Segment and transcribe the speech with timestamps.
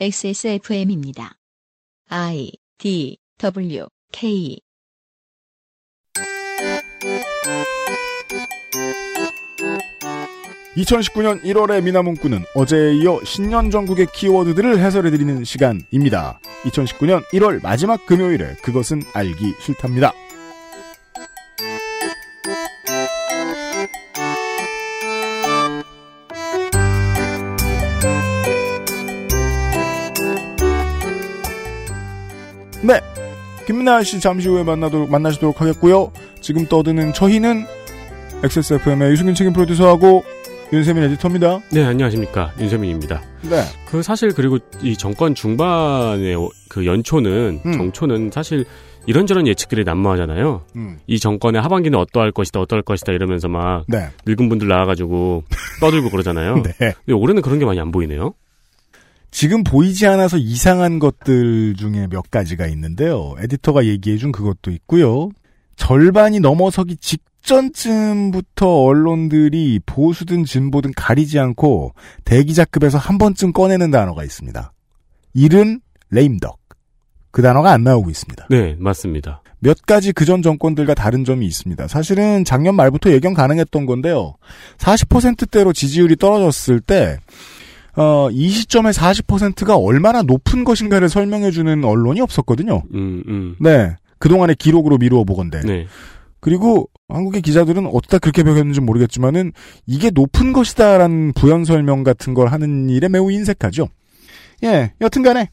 [0.00, 1.34] XSFM입니다.
[2.08, 4.58] I D W K
[10.76, 16.40] (2019년 1월의 미나문구는 어제에 이어 신년 전국의 키워드들을 해설해드리는 시간입니다.
[16.64, 20.14] 2019년 1월 마지막 금요일에 그것은 알기 싫답니다.
[33.66, 36.12] 김민아 씨 잠시 후에 만나도록, 만나시도록 하겠고요.
[36.40, 37.64] 지금 떠드는 저희는
[38.42, 40.24] XSFM의 유승균 책임 프로듀서하고
[40.72, 41.60] 윤세민 에디터입니다.
[41.70, 42.52] 네, 안녕하십니까.
[42.58, 43.22] 윤세민입니다.
[43.42, 43.62] 네.
[43.86, 46.36] 그 사실 그리고 이 정권 중반의
[46.68, 47.72] 그 연초는, 음.
[47.72, 48.64] 정초는 사실
[49.06, 50.62] 이런저런 예측들이 난무하잖아요.
[50.76, 50.98] 음.
[51.06, 54.08] 이 정권의 하반기는 어떠할 것이다, 어떠할 것이다 이러면서 막 네.
[54.26, 55.44] 늙은 분들 나와가지고
[55.80, 56.62] 떠들고 그러잖아요.
[56.62, 56.72] 네.
[56.78, 58.32] 근데 올해는 그런 게 많이 안 보이네요.
[59.32, 63.34] 지금 보이지 않아서 이상한 것들 중에 몇 가지가 있는데요.
[63.40, 65.30] 에디터가 얘기해준 그것도 있고요.
[65.74, 71.94] 절반이 넘어서기 직전쯤부터 언론들이 보수든 진보든 가리지 않고
[72.24, 74.72] 대기자급에서 한 번쯤 꺼내는 단어가 있습니다.
[75.34, 76.60] 이른 레임덕.
[77.30, 78.48] 그 단어가 안 나오고 있습니다.
[78.50, 79.42] 네, 맞습니다.
[79.60, 81.88] 몇 가지 그전 정권들과 다른 점이 있습니다.
[81.88, 84.34] 사실은 작년 말부터 예견 가능했던 건데요.
[84.76, 87.16] 40%대로 지지율이 떨어졌을 때,
[87.96, 92.82] 어, 이 시점에 40%가 얼마나 높은 것인가를 설명해주는 언론이 없었거든요.
[92.94, 93.56] 음, 음.
[93.60, 93.96] 네.
[94.18, 95.60] 그동안의 기록으로 미루어 보건데.
[95.60, 95.86] 네.
[96.40, 99.52] 그리고 한국의 기자들은 어디다 그렇게 배웠는지 모르겠지만은
[99.86, 103.88] 이게 높은 것이다라는 부연 설명 같은 걸 하는 일에 매우 인색하죠.
[104.64, 105.50] 예, 여튼간에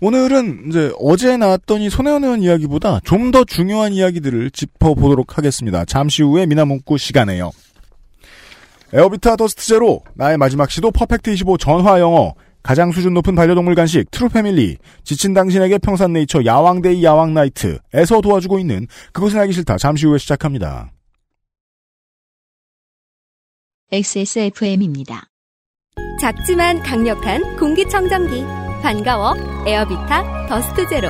[0.00, 5.84] 오늘은 이제 어제 나왔던 이 손혜원 의원 이야기보다 좀 더 중요한 이야기들을 짚어보도록 하겠습니다.
[5.84, 7.52] 잠시 후에 미나문구 시간에요.
[8.92, 14.10] 에어비타 더스트 제로, 나의 마지막 시도 퍼펙트 25 전화 영어, 가장 수준 높은 반려동물 간식
[14.10, 19.78] 트루 패밀리, 지친 당신에게 평산 네이처 야왕데이 야왕나이트에서 도와주고 있는 그것은 알기 싫다.
[19.78, 20.90] 잠시 후에 시작합니다.
[23.92, 25.28] XSFM입니다.
[26.20, 28.44] 작지만 강력한 공기청정기
[28.82, 29.34] 반가워
[29.66, 31.08] 에어비타 더스트 제로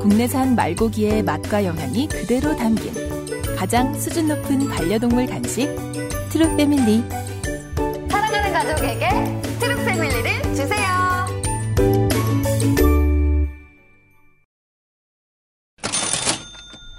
[0.00, 2.92] 국내산 말고기의 맛과 영양이 그대로 담긴
[3.58, 5.66] 가장 수준 높은 반려동물 간식
[6.30, 7.02] 트루 패밀리
[8.08, 9.08] 사랑하는 가족에게
[9.58, 11.26] 트루 패밀리를 주세요.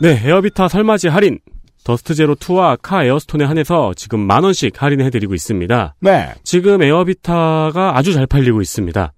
[0.01, 1.39] 네, 에어비타 설맞이 할인.
[1.85, 5.95] 더스트 제로 2와 카 에어스톤에 한해서 지금 만 원씩 할인해 드리고 있습니다.
[6.01, 9.13] 네, 지금 에어비타가 아주 잘 팔리고 있습니다.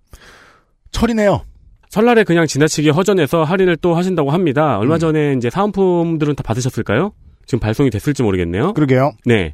[0.92, 1.44] 철이네요.
[1.90, 4.78] 설날에 그냥 지나치게 허전해서 할인을 또 하신다고 합니다.
[4.78, 5.00] 얼마 음.
[5.00, 7.14] 전에 이제 사은품들은 다 받으셨을까요?
[7.46, 8.74] 지금 발송이 됐을지 모르겠네요.
[8.74, 9.14] 그러게요.
[9.26, 9.54] 네.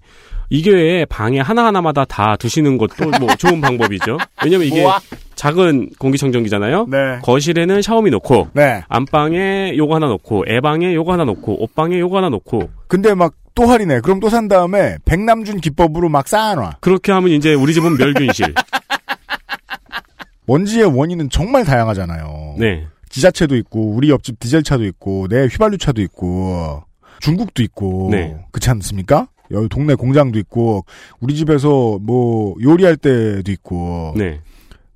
[0.50, 4.18] 왜 방에 하나하나마다 다 두시는 것도 뭐 좋은 방법이죠.
[4.44, 5.00] 왜냐면 이게 우와.
[5.36, 6.88] 작은 공기청정기잖아요.
[6.90, 8.81] 네, 거실에는 샤워미 놓고, 네.
[8.88, 13.66] 안방에 요거 하나 놓고, 애방에 요거 하나 놓고, 옷방에 요거 하나 놓고, 근데 막 또
[13.66, 14.02] 할인해.
[14.02, 16.78] 그럼 또 산 다음에 백남준 기법으로 막 쌓아놔.
[16.80, 18.53] 그렇게 하면 이제 우리 집은 멸균실.
[20.46, 22.56] 먼지의 원인은 정말 다양하잖아요.
[22.59, 22.86] 네.
[23.09, 26.84] 지자체도 있고 우리 옆집 디젤차도 있고 내 휘발유차도 있고
[27.19, 28.35] 중국도 있고 네.
[28.51, 29.28] 그렇지 않습니까?
[29.51, 30.85] 여기 동네 공장도 있고
[31.19, 34.39] 우리 집에서 뭐 요리할 때도 있고 네.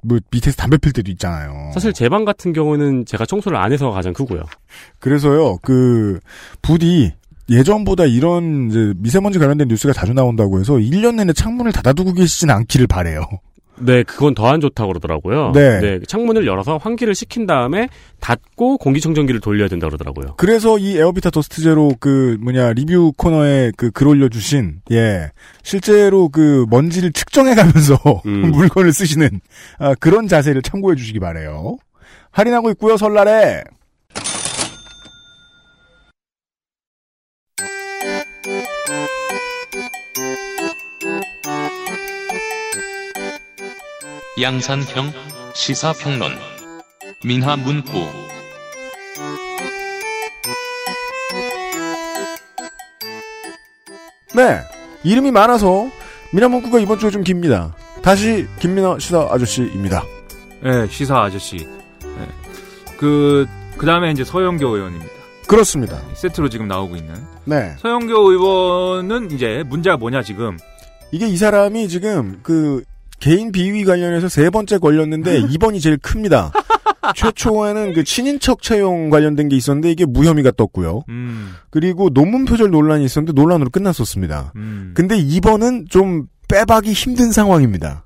[0.04, 1.72] 뭐 밑에서 담배 필 때도 있잖아요.
[1.74, 4.42] 사실 제 방 같은 경우는 제가 청소를 안 해서 가장 크고요.
[5.00, 6.20] 그래서요 그
[6.62, 7.14] 부디
[7.50, 12.88] 예전보다 이런 이제 미세먼지 관련된 뉴스가 자주 나온다고 해서 1년 내내 창문을 닫아두고 계시지는 않기를
[12.88, 13.24] 바래요.
[13.84, 15.52] 네, 그건 더 안 좋다고 그러더라고요.
[15.54, 16.00] 네.
[16.08, 17.88] 창문을 열어서 환기를 시킨 다음에
[18.20, 20.36] 닫고 공기청정기를 돌려야 된다 그러더라고요.
[20.38, 25.32] 그래서 이 에어비타 더스트 제로 그 뭐냐 리뷰 코너에 그 글 올려 주신 예
[25.64, 28.52] 실제로 그 먼지를 측정해 가면서 음.
[28.52, 29.42] 물건을 쓰시는
[29.80, 31.78] 아, 그런 자세를 참고해 주시기 바래요.
[32.32, 33.64] 할인하고 있고요 설날에
[44.42, 45.14] 양산형
[45.54, 46.32] 시사평론
[47.24, 47.92] 민하문구
[54.36, 54.62] 네
[55.04, 55.90] 이름이 많아서
[56.34, 57.76] 미나문구가 이번 주에 좀 깁니다.
[58.02, 60.04] 다시 김민아 시사 아저씨입니다.
[60.64, 61.58] 네, 시사 아저씨.
[61.58, 62.28] 네.
[62.98, 63.46] 그,
[63.78, 65.12] 그 다음에 이제 서영교 의원입니다.
[65.48, 66.00] 그렇습니다.
[66.14, 67.14] 세트로 지금 나오고 있는.
[67.46, 70.58] 네 서영교 의원은 이제 문제가 뭐냐, 지금.
[71.12, 72.84] 이게 이 사람이 지금 그
[73.22, 76.52] 개인 비위 관련해서 세 번째 걸렸는데 이번이 제일 큽니다.
[77.16, 81.04] 최초에는 그 친인척 채용 관련된 게 있었는데 이게 무혐의가 떴고요.
[81.10, 84.54] 음, 그리고 논문 표절 논란이 있었는데 논란으로 끝났었습니다.
[84.56, 84.92] 음.
[84.96, 88.06] 근데 이번은 좀 빼박이 힘든 상황입니다.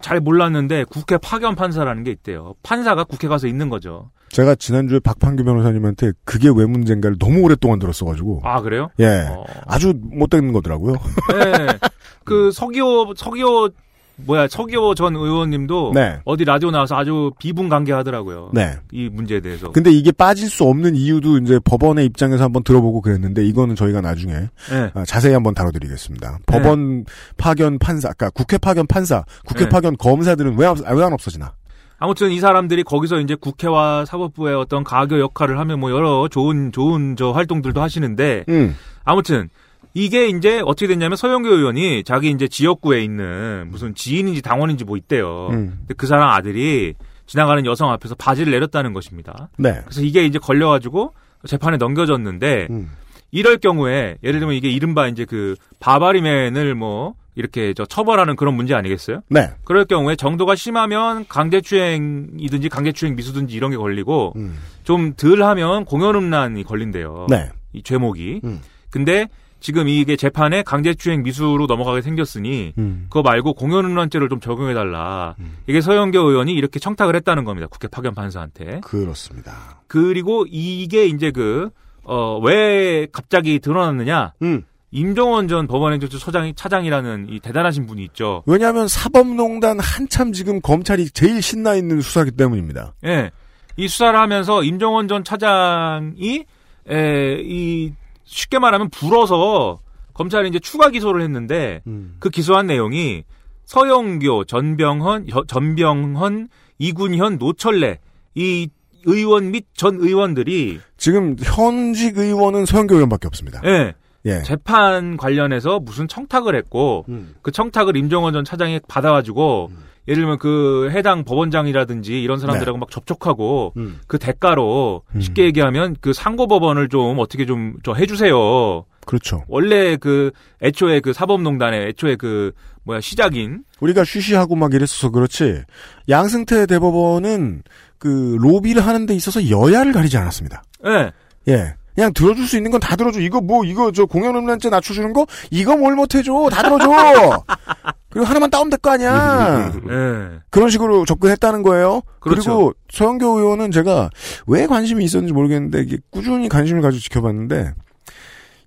[0.00, 2.54] 잘 몰랐는데 국회 파견 판사라는 게 있대요.
[2.62, 4.10] 판사가 국회 가서 있는 거죠.
[4.28, 8.90] 제가 지난주에 박판규 변호사님한테 그게 왜 문제인가를 너무 오랫동안 들었어가지고 아 그래요?
[9.00, 9.44] 예 어.
[9.66, 10.94] 아주 못된 거더라고요.
[11.32, 11.78] 네.
[12.24, 13.70] 그 서기호 서기호
[14.16, 16.20] 뭐야 서기호 전 의원님도 네.
[16.24, 18.50] 어디 라디오 나와서 아주 비분간개하더라고요.
[18.52, 18.76] 네.
[18.92, 19.70] 이 문제에 대해서.
[19.72, 24.32] 근데 이게 빠질 수 없는 이유도 이제 법원의 입장에서 한번 들어보고 그랬는데 이거는 저희가 나중에
[24.32, 24.90] 네.
[24.94, 26.38] 아, 자세히 한번 다뤄드리겠습니다.
[26.46, 27.04] 법원
[27.36, 29.68] 파견 판사, 그러니까 국회 파견 판사, 국회 네.
[29.68, 31.52] 파견 검사들은 왜왜안 없어지나?
[31.98, 37.16] 아무튼 이 사람들이 거기서 이제 국회와 사법부의 어떤 가교 역할을 하면 뭐 여러 좋은 좋은
[37.16, 38.76] 저 활동들도 하시는데 음.
[39.04, 39.48] 아무튼
[39.94, 45.48] 이게 이제 어떻게 됐냐면 서영교 의원이 자기 이제 지역구에 있는 무슨 지인인지 당원인지 뭐 있대요.
[45.52, 45.78] 음.
[45.78, 46.94] 근데 그 사람 아들이
[47.26, 49.48] 지나가는 여성 앞에서 바지를 내렸다는 것입니다.
[49.56, 49.80] 네.
[49.84, 51.14] 그래서 이게 이제 걸려가지고
[51.46, 52.90] 재판에 넘겨졌는데 음.
[53.30, 58.74] 이럴 경우에 예를 들면 이게 이른바 이제 그 바바리맨을 뭐 이렇게 저 처벌하는 그런 문제
[58.74, 59.20] 아니겠어요?
[59.28, 59.50] 네.
[59.64, 64.56] 그럴 경우에 정도가 심하면 강제추행이든지 강제추행 미수든지 이런 게 걸리고 음.
[64.84, 67.26] 좀 덜 하면 공연음란이 걸린대요.
[67.28, 67.50] 네.
[67.72, 68.40] 이 죄목이.
[68.44, 68.60] 음.
[68.90, 69.28] 근데
[69.64, 73.06] 지금 이게 재판에 강제추행 미수로 넘어가게 생겼으니 음.
[73.08, 75.36] 그거 말고 공연음란죄를 좀 적용해달라.
[75.38, 75.56] 음.
[75.66, 77.66] 이게 서영교 의원이 이렇게 청탁을 했다는 겁니다.
[77.70, 78.82] 국회 파견 판사한테.
[78.82, 79.80] 그렇습니다.
[79.86, 81.70] 그리고 이게 이제 그,
[82.02, 84.34] 어, 왜 갑자기 드러났느냐.
[84.42, 84.64] 음.
[84.90, 88.42] 임종원 전 법원행정처 소장이, 차장이라는 이 대단하신 분이 있죠.
[88.44, 92.92] 왜냐하면 사법농단 한참 지금 검찰이 제일 신나 있는 수사기 때문입니다.
[93.06, 93.30] 예.
[93.78, 96.44] 이 수사를 하면서 임종원 전 차장이,
[96.86, 97.94] 에, 이,
[98.24, 99.80] 쉽게 말하면 불어서
[100.14, 102.16] 검찰이 이제 추가 기소를 했는데 음.
[102.18, 103.24] 그 기소한 내용이
[103.64, 106.48] 서영교, 전병헌, 여- 전병헌,
[106.78, 107.98] 이군현, 노철래
[108.34, 108.68] 이
[109.06, 113.60] 의원 및 전 의원들이 지금 현직 의원은 서영교 의원밖에 없습니다.
[113.64, 113.94] 예,
[114.26, 114.42] 예.
[114.42, 117.34] 재판 관련해서 무슨 청탁을 했고 음.
[117.42, 119.70] 그 청탁을 임종원 전 차장이 받아가지고
[120.08, 124.00] 예를 들면 그 해당 법원장이라든지 이런 사람들하고 막 접촉하고 음.
[124.06, 125.20] 그 대가로 음.
[125.20, 128.84] 쉽게 얘기하면 그 상고 법원을 좀 어떻게 좀 저 해주세요.
[129.06, 129.44] 그렇죠.
[129.48, 130.30] 원래 그
[130.62, 132.52] 애초에 그 사법농단의 애초에 그
[132.84, 135.62] 뭐야 시작인 우리가 쉬쉬하고 막 이랬어서 그렇지
[136.08, 137.62] 양승태 대법원은
[137.98, 140.62] 그 로비를 하는 데 있어서 여야를 가리지 않았습니다.
[140.86, 141.10] 예.
[141.48, 141.74] 예.
[141.94, 143.20] 그냥 들어줄 수 있는 건 다 들어줘.
[143.20, 146.48] 이거 뭐 이거 저 공연 음란죄 낮춰주는 거 이거 뭘 못해줘.
[146.50, 147.44] 다 들어줘.
[148.10, 149.72] 그리고 하나만 따오면 될거 아니야.
[149.90, 150.38] 예.
[150.50, 152.02] 그런 식으로 접근했다는 거예요.
[152.20, 152.56] 그리 그렇죠.
[152.56, 154.10] 고 서영교 의원은 제가
[154.46, 157.72] 왜 관심이 있었는지 모르겠는데 이게 꾸준히 관심을 가지고 지켜봤는데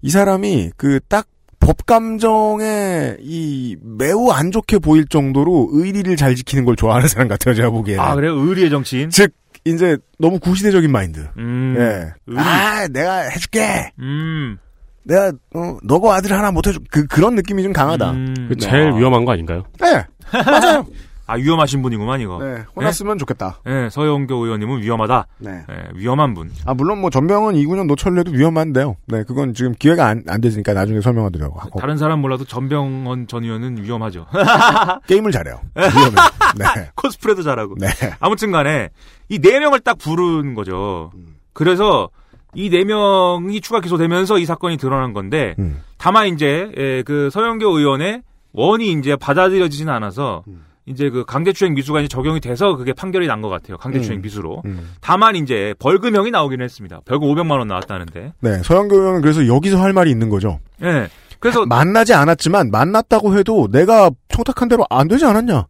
[0.02, 1.28] 이 사람이 그 딱
[1.60, 7.56] 법감정에 이 매우 안 좋게 보일 정도로 의리를 잘 지키는 걸 좋아하는 사람 같아요.
[7.56, 8.04] 제가 보기에는.
[8.04, 8.34] 아 그래요?
[8.38, 9.10] 의리의 정치인.
[9.10, 9.32] 즉
[9.70, 11.28] 이제 너무 구시대적인 마인드.
[11.38, 11.76] 음.
[11.78, 12.14] 예.
[12.28, 12.40] 의리.
[12.40, 13.92] 아 내가 해줄게.
[14.00, 14.58] 음.
[15.04, 16.80] 내가 어, 너거 아들 하나 못 해줘.
[16.92, 18.12] 그 그런 느낌이 좀 강하다.
[18.12, 18.48] 음.
[18.50, 19.64] 그 제일 위험한 거 아닌가요?
[19.80, 20.04] 네.
[20.46, 20.86] 맞아요.
[21.28, 22.42] 아 위험하신 분이구만 이거.
[22.42, 22.64] 네.
[22.76, 23.60] 혼났으면 좋겠다.
[23.68, 25.28] 예, 서영교 의원님은 위험하다.
[25.40, 25.52] 네.
[25.70, 26.50] 예, 위험한 분.
[26.66, 28.96] 아 물론 뭐 전병은 이군현 노철래도 위험한데요.
[29.08, 33.44] 네, 그건 지금 기회가 안, 안 되니까 나중에 설명하도록 하고 다른 사람 몰라도 전병헌 전
[33.44, 34.26] 의원은 위험하죠.
[35.08, 35.60] 게임을 잘해요.
[35.76, 36.16] 위험해.
[36.58, 37.76] 네, 코스프레도 잘하고.
[37.78, 37.88] 네.
[38.20, 38.90] 아무튼간에
[39.30, 41.12] 이 네 명을 딱 부른 거죠.
[41.54, 42.10] 그래서
[42.56, 45.82] 이 네 명이 추가 기소되면서 이 사건이 드러난 건데 음.
[45.98, 48.22] 다만 이제 예, 그 서영교 의원의
[48.54, 50.64] 원이 이제 받아들여지진 않아서 음.
[50.88, 53.78] 이제 그 강제추행 미수가 이제 적용이 돼서 그게 판결이 난 것 같아요.
[53.78, 54.22] 강제추행 음.
[54.22, 54.62] 미수로.
[54.66, 54.94] 음.
[55.02, 57.02] 다만 이제 벌금형이 나오기는 했습니다.
[57.06, 58.34] 벌금 500만 원 나왔다는데.
[58.40, 60.60] 네, 서영교 의원은 그래서 여기서 할 말이 있는 거죠.
[60.82, 61.08] 예.
[61.40, 65.68] 그래서 만나지 않았지만 만났다고 해도 내가 청탁한 대로 안 되지 않았냐?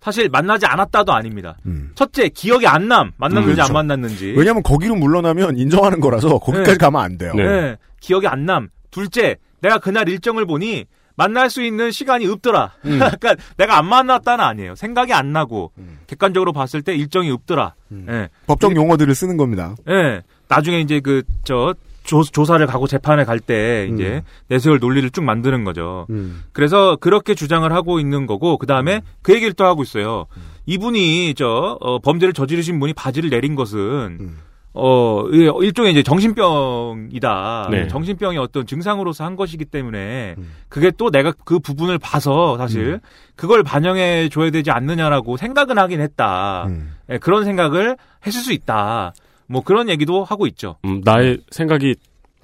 [0.00, 1.56] 사실 만나지 않았다도 아닙니다.
[1.66, 1.92] 음.
[1.94, 3.12] 첫째 기억이 안 남.
[3.16, 3.68] 만났는지 음, 그렇죠.
[3.70, 4.34] 안 만났는지.
[4.36, 6.76] 왜냐하면 거기로 물러나면 인정하는 거라서 거기까지 네.
[6.78, 7.32] 가면 안 돼요.
[7.36, 7.42] 네.
[7.42, 8.68] 예, 기억이 안 남.
[8.90, 10.84] 둘째, 내가 그날 일정을 보니
[11.16, 12.72] 만날 수 있는 시간이 없더라.
[12.84, 12.98] 음.
[13.20, 14.74] 그러니까 내가 안 만났다는 아니에요.
[14.74, 15.98] 생각이 안 나고 음.
[16.06, 17.74] 객관적으로 봤을 때 일정이 없더라.
[17.92, 18.06] 음.
[18.08, 19.74] 예, 법정 용어들을 쓰는 겁니다.
[19.88, 20.22] 예.
[20.48, 24.20] 나중에 이제 그 저 조사를 가고 재판에 갈 때 이제 음.
[24.48, 26.06] 내세울 논리를 쭉 만드는 거죠.
[26.10, 26.44] 음.
[26.52, 30.26] 그래서 그렇게 주장을 하고 있는 거고 그 다음에 그 얘기를 또 하고 있어요.
[30.66, 33.78] 이분이 저 어, 범죄를 저지르신 분이 바지를 내린 것은
[34.20, 34.38] 음.
[34.76, 37.68] 어 이- 일종의 이제 정신병이다.
[37.70, 37.88] 네.
[37.88, 40.52] 정신병의 어떤 증상으로서 한 것이기 때문에 음.
[40.68, 43.00] 그게 또 내가 그 부분을 봐서 사실
[43.36, 46.64] 그걸 반영해 줘야 되지 않느냐라고 생각은 하긴 했다.
[46.66, 46.94] 음.
[47.10, 49.14] 예, 그런 생각을 했을 수 있다.
[49.46, 50.76] 뭐 그런 얘기도 하고 있죠.
[50.84, 51.94] 음, 나의 생각이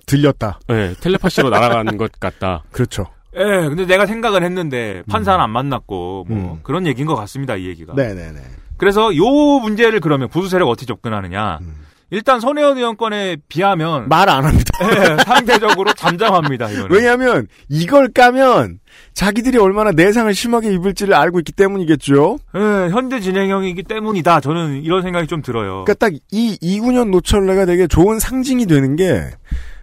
[0.06, 0.60] 들렸다.
[0.70, 2.62] 예, 텔레파시로 날아가는 것 같다.
[2.70, 3.06] 그렇죠.
[3.36, 6.60] 예, 근데 내가 생각을 했는데 판사는 안 만났고 뭐 음.
[6.62, 7.56] 그런 얘기인 것 같습니다.
[7.56, 7.94] 이 얘기가.
[7.94, 8.40] 네네네.
[8.76, 9.24] 그래서 요
[9.60, 11.58] 문제를 그러면 보수 세력 어떻게 접근하느냐.
[11.62, 11.74] 음.
[12.10, 14.70] 일단 손혜원 의원 건에 비하면 말 안 합니다.
[14.82, 16.70] 예, 상대적으로 잠잠합니다.
[16.70, 16.90] 이거는.
[16.90, 18.78] 왜냐하면 이걸 까면
[19.14, 22.38] 자기들이 얼마나 내상을 심하게 입을지를 알고 있기 때문이겠죠.
[22.56, 24.40] 예, 현재 진행형이기 때문이다.
[24.40, 25.84] 저는 이런 생각이 좀 들어요.
[25.84, 29.22] 그러니까 딱 이 이군현 노철래가 되게 좋은 상징이 되는 게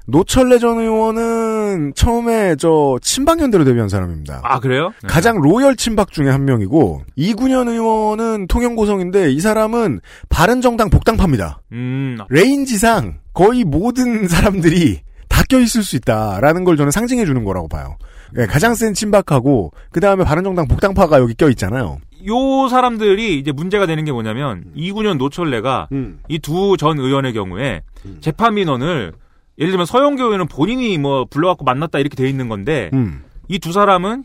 [0.08, 4.40] 노철래 전 의원은 처음에 저 친박연대로 데뷔한 사람입니다.
[4.44, 4.92] 아 그래요?
[5.02, 5.08] 네.
[5.08, 10.00] 가장 로열 친박 중에 한 명이고 이군현 의원은 통영고성인데 이 사람은
[10.30, 11.60] 바른정당 복당파입니다.
[11.74, 17.98] 음, range상 거의 모든 사람들이 다 껴있을 수 있다라는 걸 저는 상징해 주는 거라고 봐요.
[18.38, 21.98] 예, 가장 센 친박하고 그 다음에 바른정당 복당파가 여기 껴있잖아요.
[22.28, 26.20] 요 사람들이 이제 문제가 되는 게 뭐냐면 이군현 노철래가 음.
[26.30, 27.82] 이두 전 의원의 경우에
[28.22, 29.14] 재판 민원을
[29.60, 33.24] 예를 들면 서영교 의원은 본인이 뭐 불러갖고 만났다 이렇게 돼 있는 건데 음.
[33.48, 34.24] 이두 사람은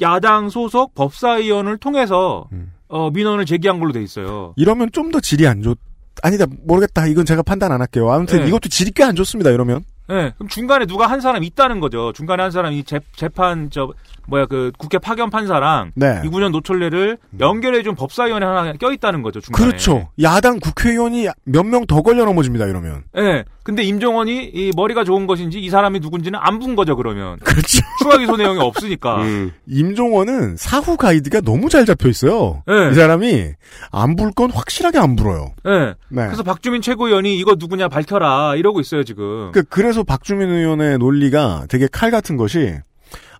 [0.00, 2.72] 야당 소속 법사위원을 통해서 음.
[2.88, 4.54] 어, 민원을 제기한 걸로 돼 있어요.
[4.56, 5.76] 이러면 좀 더 질이 안 좋.
[6.22, 7.06] 아니다 모르겠다.
[7.06, 8.10] 이건 제가 판단 안 할게요.
[8.10, 8.48] 아무튼 네.
[8.48, 9.50] 이것도 질이 꽤 안 좋습니다.
[9.50, 12.12] 이러면 네, 그럼 중간에 누가 한 사람 있다는 거죠.
[12.12, 13.92] 중간에 한 사람이 재, 재판 저
[14.26, 16.20] 뭐야 그 국회 파견 판사랑 네.
[16.24, 19.40] 이군현 노철래를 연결해 준 법사위원회 하나 껴 있다는 거죠.
[19.40, 19.64] 중간에.
[19.66, 20.08] 그렇죠.
[20.22, 22.66] 야당 국회의원이 몇 명 더 걸려 넘어집니다.
[22.66, 23.44] 이러면 예.
[23.68, 26.96] 근데 임종원이 이 머리가 좋은 것인지 이 사람이 누군지는 안 본 거죠.
[26.96, 27.82] 그러면 그렇죠.
[27.98, 29.20] 추가 기소 내용이 없으니까.
[29.22, 29.52] 음.
[29.68, 32.62] 임종원은 사후 가이드가 너무 잘 잡혀 있어요.
[32.66, 32.90] 네.
[32.90, 33.50] 이 사람이
[33.92, 35.52] 안 불 건 확실하게 안 불어요.
[35.66, 35.94] 예.
[36.08, 36.24] 네.
[36.24, 39.52] 그래서 박주민 최고위원이 이거 누구냐 밝혀라 이러고 있어요 지금.
[39.52, 42.74] 그, 그래서 박주민 의원의 논리가 되게 칼 같은 것이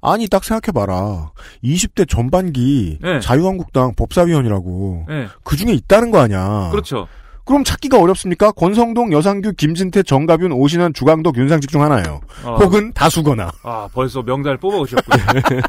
[0.01, 1.33] 아니 딱 생각해봐라
[1.65, 3.19] 20대 전반기 네.
[3.21, 5.29] 자유한국당 법사위원이라고 예.
[5.43, 7.09] 그 중에 있다는 거 아니야 그렇죠.
[7.49, 12.57] 그럼 찾기가 어렵습니까 권성동 여상규 김진태 정가균 오신환 주광덕 윤상직 중 하나예요 어.
[12.57, 15.25] 혹은 다수거나 아 벌써 명단을 뽑아오셨군요.
[15.57, 15.61] 예.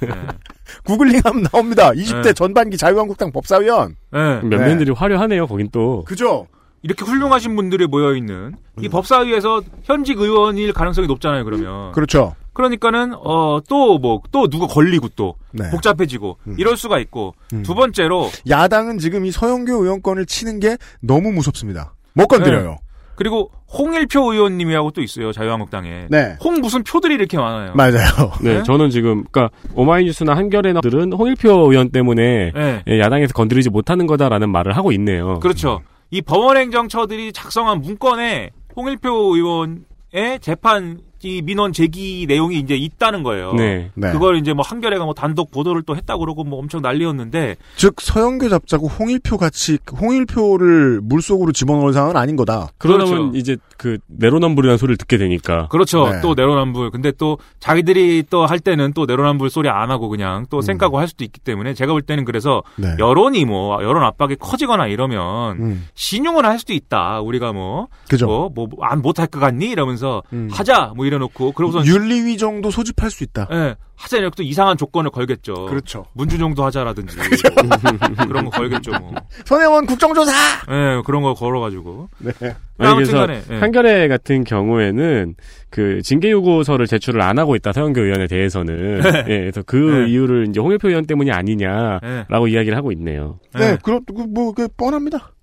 [0.84, 2.34] 구글링하면 나옵니다 20대 네.
[2.34, 4.18] 전반기 자유한국당 법사위원 예.
[4.46, 5.48] 면면들이 화려하네요.
[5.48, 6.04] 거긴 또.
[6.04, 6.48] 그죠
[6.82, 11.44] 이렇게 훌륭하신 분들이 모여 있는 이 법사위에서 현직 의원일 가능성이 높잖아요.
[11.46, 11.92] 그러면.
[11.92, 15.70] 그렇죠 그러니까는 어 또 뭐 또 누가 걸리고 또 네.
[15.72, 17.64] 복잡해지고 이럴 수가 있고 음.
[17.64, 22.78] 두 번째로 야당은 지금 이 서영교 의원권을 치는 게 너무 무섭습니다 못 건드려요
[23.16, 27.74] 그리고 홍일표 의원님이라고 또 있어요 자유한국당에 네, 홍 무슨 표들이 이렇게 많아요.
[27.76, 28.64] 맞아요 네, 네?
[28.64, 32.84] 저는 지금, 그니까, 오마이뉴스나 한겨레들은 홍일표 의원 때문에 네.
[32.88, 35.40] 예, 야당에서 건드리지 못하는 거다라는 말을 하고 있네요.
[35.40, 35.82] 그렇죠.
[36.12, 43.54] 이 법원행정처들이 작성한 문건에 홍일표 의원의 재판 이 민원 제기 내용이 이제 있다는 거예요.
[43.54, 43.92] 네.
[43.96, 44.12] 네.
[44.12, 48.50] 그걸 이제 뭐 한겨레가 뭐 단독 보도를 또 했다고 그러고 뭐 엄청 난리였는데 즉 서영교
[48.50, 52.70] 잡자고 홍일표 같이 홍일표를 물속으로 집어넣을 상황은 아닌 거다.
[52.78, 53.32] 그러다 그렇죠.
[53.36, 55.68] 이제 그, 내로남불이라는 소리를 듣게 되니까.
[55.68, 56.10] 그렇죠.
[56.10, 56.22] 네.
[56.22, 56.92] 또 내로남불.
[56.92, 61.08] 근데 또 자기들이 또 할 때는 또 내로남불 소리 안 하고 그냥 또 생각고 할
[61.08, 62.96] 수도 있기 때문에 제가 볼 때는 그래서 네.
[62.98, 67.20] 여론이 뭐 여론 압박이 커지거나 이러면 음, 신용을 할 수도 있다.
[67.22, 68.26] 우리가 뭐 그죠.
[68.56, 70.50] 뭐뭐안 못할 것 같니 이러면서 음.
[70.52, 73.48] 하자 뭐 이래놓고 그러고선 윤리위 정도 소집할 수 있다.
[73.52, 75.66] 예 하자 이렇게 또 이상한 조건을 걸겠죠.
[75.66, 76.06] 그렇죠.
[76.14, 77.18] 문주정도 하자라든지
[78.18, 78.92] 뭐 그런 거 걸겠죠.
[78.92, 79.14] 뭐.
[79.44, 80.32] 손혜원 국정조사.
[80.70, 82.32] 예 그런 거 걸어가지고 네.
[82.78, 83.60] 아니, 아무튼간에 그래서 예.
[83.60, 85.36] 한겨레 같은 경우에는
[85.70, 90.12] 그 징계 요구서를 제출을 안 하고 있다 서영교 의원에 대해서는 예, 그래서 그 네.
[90.12, 92.54] 이유를 이제 홍일표 의원 때문이 아니냐라고 예.
[92.54, 93.40] 이야기를 하고 있네요.
[93.56, 93.78] 네, 예.
[93.84, 95.34] 그럼 뭐그 뻔합니다.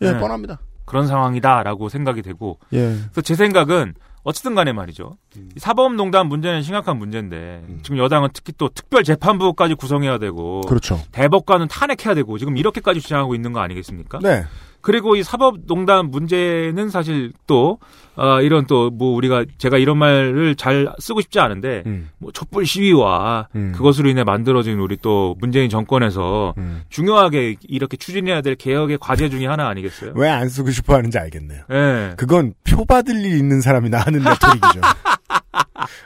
[0.00, 0.18] 예, 네.
[0.18, 0.60] 뻔합니다.
[0.86, 2.94] 그런 상황이다라고 생각이 되고 예.
[3.10, 3.94] 그래서 제 생각은
[4.26, 5.18] 어쨌든 간에 말이죠.
[5.36, 11.00] 이 사법농단 문제는 심각한 문제인데 지금 여당은 특히 또 특별재판부까지 구성해야 되고 그렇죠.
[11.12, 14.18] 대법관은 탄핵해야 되고 지금 이렇게까지 주장하고 있는 거 아니겠습니까?
[14.18, 14.44] 네.
[14.80, 17.78] 그리고 이 사법농단 문제는 사실 또
[18.16, 22.08] 어, 이런 또 뭐 우리가 제가 이런 말을 잘 쓰고 싶지 않은데 음.
[22.18, 23.72] 뭐 촛불 시위와 음.
[23.76, 26.82] 그것으로 인해 만들어진 우리 또 문재인 정권에서 음.
[26.88, 30.12] 중요하게 이렇게 추진해야 될 개혁의 과제 중에 하나 아니겠어요?
[30.14, 31.62] 왜 안 쓰고 싶어 하는지 알겠네요.
[31.70, 32.12] 예.
[32.16, 34.80] 그건 표 받을 일 있는 사람이나 하는 레토릭이죠.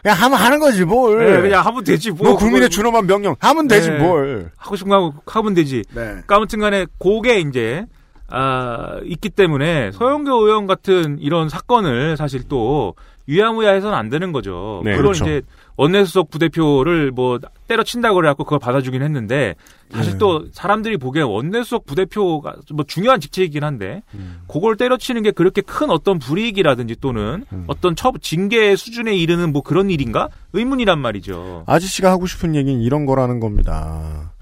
[0.02, 1.36] 그냥 하면 하는 거지 뭘.
[1.36, 2.30] 예, 그냥 하면 되지 뭐.
[2.30, 3.98] 뭐 국민의 준엄한 명령 하면 되지 네.
[3.98, 4.50] 뭘.
[4.56, 5.84] 하고 싶은 거 하고 하면 되지.
[5.94, 6.16] 네.
[6.26, 7.86] 아무튼간에 그게 이제
[8.30, 12.94] 아 있기 때문에 서영교 의원 같은 이런 사건을 사실 또
[13.28, 14.82] 유야무야해서는 안 되는 거죠.
[14.84, 15.24] 네, 물론 그렇죠.
[15.24, 15.42] 이제
[15.76, 19.54] 원내수석 부대표를 뭐 때려친다고 그래갖고 그걸 받아주긴 했는데
[19.92, 20.18] 사실 네.
[20.18, 24.02] 또 사람들이 보기에 원내수석 부대표가 뭐 중요한 직책이긴 한데
[24.48, 27.64] 그걸 때려치는 게 그렇게 큰 어떤 불이익이라든지 또는 음.
[27.68, 31.64] 어떤 처 징계 수준에 이르는 뭐 그런 일인가 의문이란 말이죠.
[31.66, 34.32] 아저씨가 하고 싶은 얘기는 이런 거라는 겁니다.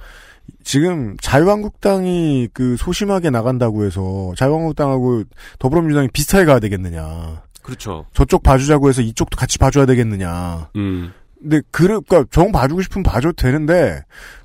[0.68, 5.22] 지금 자유한국당이 그 소심하게 나간다고 해서 자유한국당하고
[5.58, 7.42] 더불어민주당이 비슷하게 가야 되겠느냐.
[7.62, 8.04] 그렇죠.
[8.12, 10.68] 저쪽 봐주자고 해서 이쪽도 같이 봐줘야 되겠느냐.
[10.76, 11.10] 음.
[11.40, 14.02] 근데 그러니까 정 봐주고 싶으면 봐줘도 되는데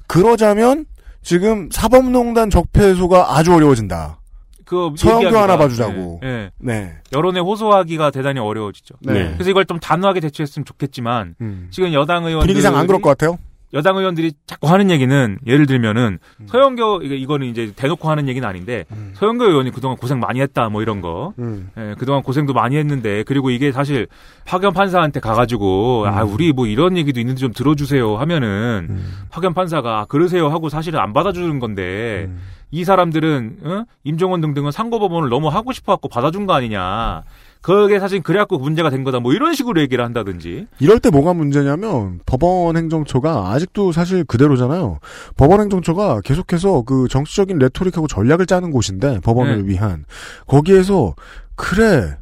[0.07, 0.85] 그러자면
[1.23, 4.21] 지금 사법농단 적폐소가 아주 어려워진다.
[4.63, 6.21] 그 서영교 하나 봐주자고.
[6.23, 6.51] 예, 예.
[6.57, 6.93] 네.
[7.11, 8.95] 여론에 호소하기가 대단히 어려워지죠.
[9.01, 9.33] 네.
[9.33, 11.67] 그래서 이걸 좀 단호하게 대처했으면 좋겠지만 음.
[11.69, 13.37] 지금 여당 의원 분위기상 안 그럴 것 같아요.
[13.73, 16.47] 여당 의원들이 자꾸 하는 얘기는 예를 들면은 음.
[16.47, 21.01] 서영교 이거는 이제 대놓고 하는 얘기는 아닌데 서영교 의원이 그동안 고생 많이 했다 뭐 이런
[21.01, 21.69] 거 음.
[21.77, 24.07] 예, 그동안 고생도 많이 했는데 그리고 이게 사실
[24.45, 29.13] 파견 판사한테 가가지고 아 우리 뭐 이런 얘기도 있는데 좀 들어주세요 하면은 음.
[29.29, 32.29] 파견 판사가 아, 그러세요 하고 사실은 안 받아주는 건데
[32.69, 33.83] 이 사람들은 어?
[34.03, 37.21] 임종원 등등은 상고법원을 너무 하고 싶어갖고 받아준 거 아니냐
[37.63, 42.19] 그게 사실 그래갖고 문제가 된 거다 뭐 이런 식으로 얘기를 한다든지 이럴 때 뭐가 문제냐면
[42.25, 44.99] 법원 행정처가 아직도 사실 그대로잖아요.
[45.37, 49.69] 법원 행정처가 계속해서 그 정치적인 레토릭하고 전략을 짜는 곳인데 법원을 네.
[49.69, 50.03] 위한
[50.45, 51.15] 거기에서
[51.55, 52.17] 그래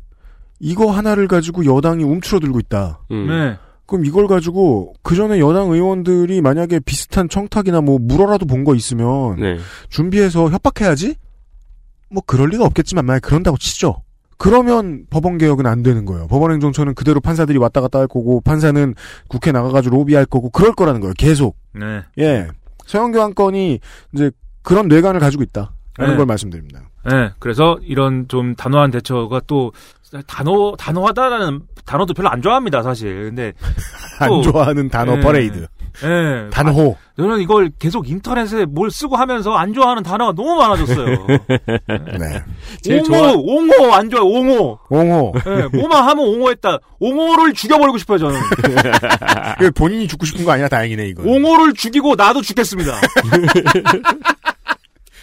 [0.59, 2.99] 이거 하나를 가지고 여당이 움츠러들고 있다.
[3.09, 3.27] 음.
[3.27, 3.57] 네.
[3.87, 9.37] 그럼 이걸 가지고 그 전에 여당 의원들이 만약에 비슷한 청탁이나 뭐 물어라도 본 거 있으면
[9.37, 9.57] 네.
[9.89, 11.15] 준비해서 협박해야지?
[12.11, 14.03] 뭐 그럴 리가 없겠지만 만약 그런다고 치죠.
[14.41, 16.25] 그러면 법원 개혁은 안 되는 거예요.
[16.25, 18.95] 법원 행정처는 그대로 판사들이 왔다 갔다 할 거고 판사는
[19.27, 21.13] 국회 나가가지고 로비할 거고 그럴 거라는 거예요.
[21.15, 21.57] 계속.
[21.73, 22.01] 네.
[22.17, 22.47] 예.
[22.87, 23.79] 서영교 한 건이
[24.15, 24.31] 이제
[24.63, 25.73] 그런 뇌관을 가지고 있다.
[25.95, 26.17] 라는 네.
[26.17, 26.81] 걸 말씀드립니다.
[27.05, 29.73] 네, 그래서 이런 좀 단호한 대처가 또
[30.27, 33.25] 단호 단호하다라는 단어도 별로 안 좋아합니다, 사실.
[33.29, 33.53] 근데
[34.19, 35.21] 안 또- 좋아하는 단어 예.
[35.21, 35.67] 퍼레이드.
[36.03, 36.49] 예.
[36.51, 36.95] 단호.
[37.17, 41.27] 저는 이걸 계속 인터넷에 뭘 쓰고 하면서 안 좋아하는 단어가 너무 많아졌어요.
[42.19, 42.43] 네.
[42.81, 44.23] 제일 옹호, 좋아- 옹호 안 좋아요.
[44.25, 44.79] 옹호.
[44.89, 45.33] 옹호.
[45.45, 46.77] 예, 뭐만 하면 옹호했다.
[46.99, 48.39] 옹호를 죽여버리고 싶어요, 저는.
[49.59, 50.67] 그 본인이 죽고 싶은 거 아니야?
[50.69, 51.23] 다행이네, 이거.
[51.23, 52.93] 옹호를 죽이고 나도 죽겠습니다.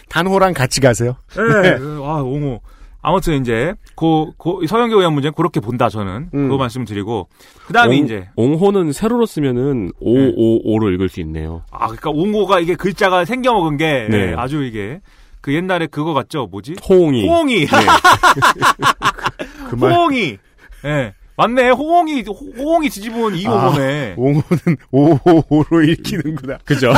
[0.09, 1.16] 단호랑 같이 가세요.
[1.37, 1.71] 예,
[2.02, 2.61] 아, 옹호.
[3.09, 6.43] 아무튼 이제 고, 고 서영교 의원 문제는 그렇게 본다 저는 음.
[6.49, 7.29] 그거 말씀드리고
[7.67, 11.62] 그다음에 옹- 이제 옹호는 세로로 쓰면은 오오오로 읽을 수 있네요.
[11.71, 14.19] 아 그러니까 옹호가 이게 글자가 생겨 먹은 게 네.
[14.31, 15.00] 예, 아주 이게
[15.41, 17.27] 그 옛날에 그거 같죠 뭐지 호옹이.
[17.27, 17.67] 호옹이
[19.71, 19.93] 그 말.
[19.93, 20.37] 호옹이
[20.85, 26.59] 예 맞네 호옹이 호- 호옹이 뒤집어온 이호호네 옹호는 오호호로 읽히는구나.
[26.64, 26.92] 그죠?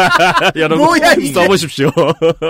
[0.56, 1.14] 여러분 뭐야.
[1.34, 1.90] 써보십시오.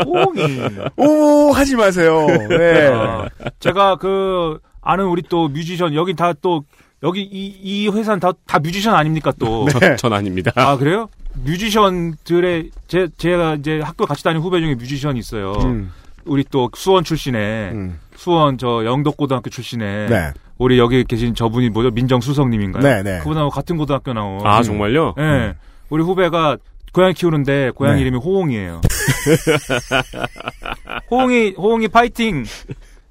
[0.07, 0.61] 호옹이
[0.97, 2.25] 오 하지 마세요.
[2.49, 2.87] 네.
[2.87, 6.63] 아, 제가 그 아는 우리 또 뮤지션 여긴 다또
[7.03, 9.97] 여기 이, 이 회사는 다, 다 뮤지션 아닙니까 또 네.
[9.97, 10.53] 전 아닙니다.
[10.55, 11.09] 아 그래요?
[11.45, 15.55] 뮤지션들의 제 제가 이제 학교 같이 다니는 후배 중에 뮤지션이 있어요.
[15.65, 15.93] 음,
[16.27, 17.99] 우리 또 수원 출신에 음.
[18.15, 20.33] 수원 저 영덕고등학교 출신에 네.
[20.59, 22.83] 우리 여기 계신 저분이 뭐죠 민정수석님인가요?
[22.83, 23.19] 네, 네.
[23.19, 24.45] 그분하고 같은 고등학교 나온.
[24.47, 25.15] 아 정말요?
[25.19, 25.55] 예.
[25.91, 26.57] 우리 후배가
[26.93, 28.03] 고양이 키우는데 고양이 네.
[28.03, 28.81] 이름이 호옹이에요.
[31.11, 32.45] 호옹이 호옹이 파이팅.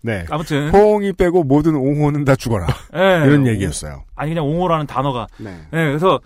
[0.02, 0.26] 네.
[0.30, 2.68] 아무튼 호옹이 빼고 모든 옹호는 다 죽어라.
[2.96, 3.26] 예.
[3.26, 4.04] 이런 얘기였어요.
[4.16, 5.28] 아니 그냥 옹호라는 단어가.
[5.38, 5.52] 네.
[5.74, 5.78] 예.
[5.78, 6.20] 그래서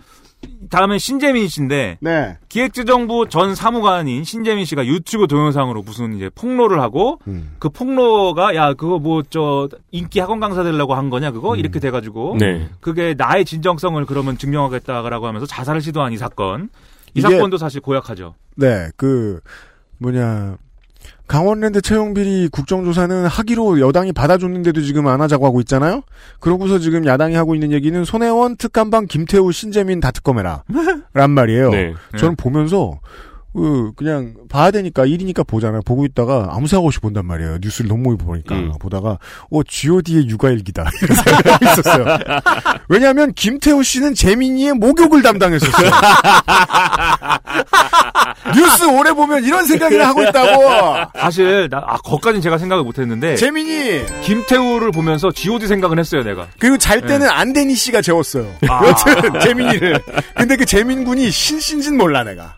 [0.70, 2.38] 다음엔 신재민 씨인데 네.
[2.48, 7.54] 기획재정부 전 사무관인 신재민 씨가 유튜브 동영상으로 무슨 이제 폭로를 하고 음.
[7.58, 11.58] 그 폭로가 야 그거 뭐 저 인기 학원 강사 되려고 한 거냐 그거 음.
[11.58, 12.68] 이렇게 돼가지고 네.
[12.80, 16.68] 그게 나의 진정성을 그러면 증명하겠다라고 하면서 자살을 시도한 이 사건
[17.14, 18.34] 이 이게- 사건도 사실 고약하죠.
[18.56, 18.88] 네.
[18.96, 19.40] 그
[19.98, 20.56] 뭐냐
[21.26, 26.02] 강원랜드 채용 비리 국정조사는 하기로 여당이 받아줬는데도 지금 안 하자고 하고 있잖아요.
[26.40, 30.64] 그러고서 지금 야당이 하고 있는 얘기는 손혜원 특감방 김태우 신재민 다 특검해라.
[31.12, 31.70] 란 말이에요.
[31.70, 31.94] 네.
[32.16, 32.98] 저는 보면서
[33.58, 35.82] 그 그냥 봐야 되니까 일이니까 보잖아요.
[35.82, 37.58] 보고 있다가 아무 생각 없이 본단 말이에요.
[37.60, 38.72] 뉴스를 너무 많이 보니까 음.
[38.78, 39.18] 보다가
[39.50, 42.18] 어 G.O.D의 육아일기다 이런 생각이 있었어요.
[42.88, 45.90] 왜냐하면 김태우 씨는 재민이의 목욕을 담당했었어요.
[48.54, 51.18] 뉴스 오래 보면 이런 생각이나 하고 있다고.
[51.18, 56.46] 사실 나, 아 거기까지는 제가 생각을 못했는데 재민이 김태우를 보면서 G.O.D 생각은 했어요 내가.
[56.60, 58.54] 그리고 잘 때는 안데니 씨가 재웠어요.
[58.68, 58.86] 아.
[58.86, 60.00] 여튼 재민이를.
[60.36, 62.54] 근데 그 재민 군이 신신진 몰라 내가.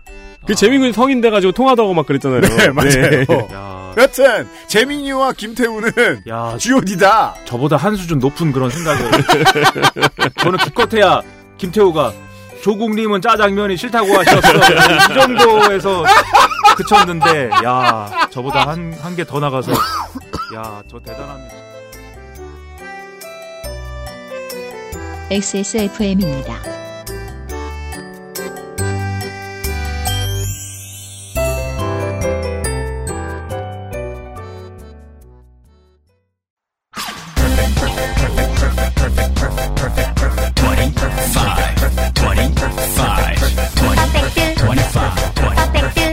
[0.47, 2.41] 그 재민군 성인 돼가지고 통화도 하고 막 그랬잖아요.
[2.41, 3.49] 네 맞아요.
[3.53, 7.35] 야, 여튼 재민이와 김태우는 야 G.O.D다.
[7.45, 9.11] 저보다 한 수준 높은 그런 생각을.
[10.41, 11.21] 저는 기껏해야
[11.59, 12.13] 김태우가
[12.63, 14.49] 조국님은 짜장면이 싫다고 하셨어.
[14.53, 16.05] 이 정도에서
[16.77, 19.73] 그쳤는데, 야, 저보다 한, 한 개 더 나가서,
[20.55, 21.55] 야, 저 대단합니다.
[25.31, 26.80] XSFM입니다.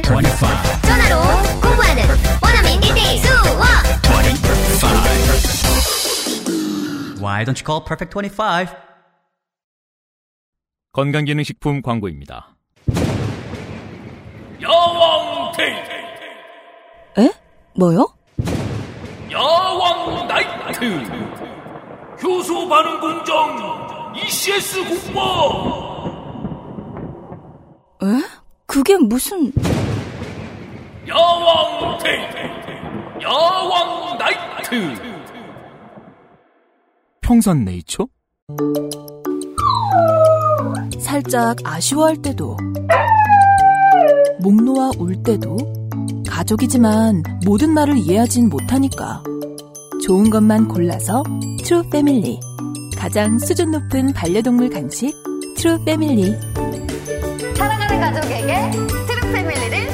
[0.07, 1.19] 전화로
[1.61, 2.03] 공부하는
[2.41, 3.57] 원어민 1대1 수업
[7.21, 8.67] Why don't you call Perfect 25?
[10.93, 12.55] 건강기능식품 광고입니다.
[17.19, 17.29] 에?
[17.75, 18.07] 뭐요?
[19.29, 20.85] 야왕 나이트
[22.23, 25.19] 효소 반응 공정 ECS 공모
[28.03, 28.07] 에?
[28.65, 29.51] 그게 무슨...
[31.07, 32.37] 야왕 데이
[33.23, 34.93] 야왕 나이트
[37.21, 38.07] 평산 네이처?
[40.99, 42.57] 살짝 아쉬워할 때도
[44.41, 45.55] 목 놓아 울 때도
[46.29, 49.23] 가족이지만 모든 말을 이해하진 못하니까
[50.03, 51.23] 좋은 것만 골라서
[51.63, 52.37] 트루 패밀리
[52.97, 55.13] 가장 수준 높은 반려동물 간식
[55.55, 56.35] 트루 패밀리
[57.55, 59.86] 사랑하는 가족에게 트루 패밀리를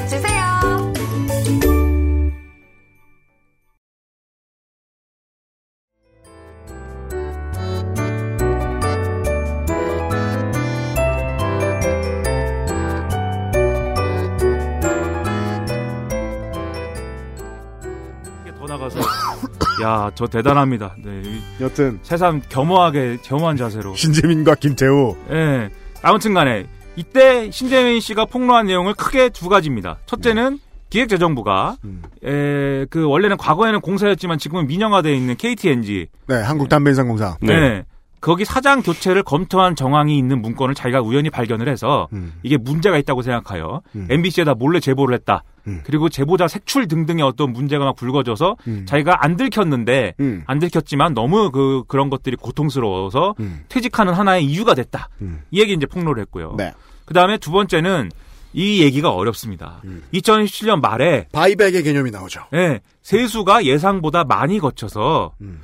[19.84, 20.96] 야 저 대단합니다.
[21.04, 25.16] 네, 이 여튼 새삼 겸허하게 겸허한 자세로 신재민과 김태우.
[25.32, 25.70] 예.
[26.02, 26.66] 아무튼 간에
[26.96, 29.98] 이때 신재민 씨가 폭로한 내용을 크게 두 가지입니다.
[30.06, 31.78] 첫째는 기획재정부가
[32.24, 37.38] 에, 그 원래는 과거에는 공사였지만 지금은 민영화되어 있는 KTNG 네, 한국담배인상공사.
[37.42, 37.84] 네.
[38.24, 42.08] 거기 사장 교체를 검토한 정황이 있는 문건을 자기가 우연히 발견을 해서
[42.42, 44.08] 이게 문제가 있다고 생각하여 음.
[44.10, 45.44] MBC에다 몰래 제보를 했다.
[45.84, 48.86] 그리고 제보자 색출 등등의 어떤 문제가 막 불거져서 음.
[48.88, 53.36] 자기가 안 들켰는데 안 들켰지만 너무 그 그런 것들이 고통스러워서
[53.68, 55.10] 퇴직하는 하나의 이유가 됐다.
[55.52, 56.52] 이 얘기 이제 폭로를 했고요.
[56.52, 56.58] 음.
[56.58, 56.72] 네.
[57.06, 58.10] 그다음에 두 번째는
[58.54, 59.82] 이 얘기가 어렵습니다.
[59.84, 60.04] 음.
[60.14, 62.46] 2017년 말에 바이백의 개념이 나오죠.
[62.54, 65.62] 예, 세수가 예상보다 많이 거쳐서 음.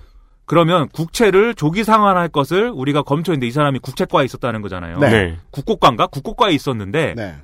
[0.49, 4.97] 그러면 국채를 조기 상환할 것을 우리가 검토했는데 이 사람이 국채과에 있었다는 거잖아요.
[4.97, 5.09] 네.
[5.09, 5.37] 네.
[5.51, 6.07] 국고과인가?
[6.07, 7.35] 국고과에 있었는데 네.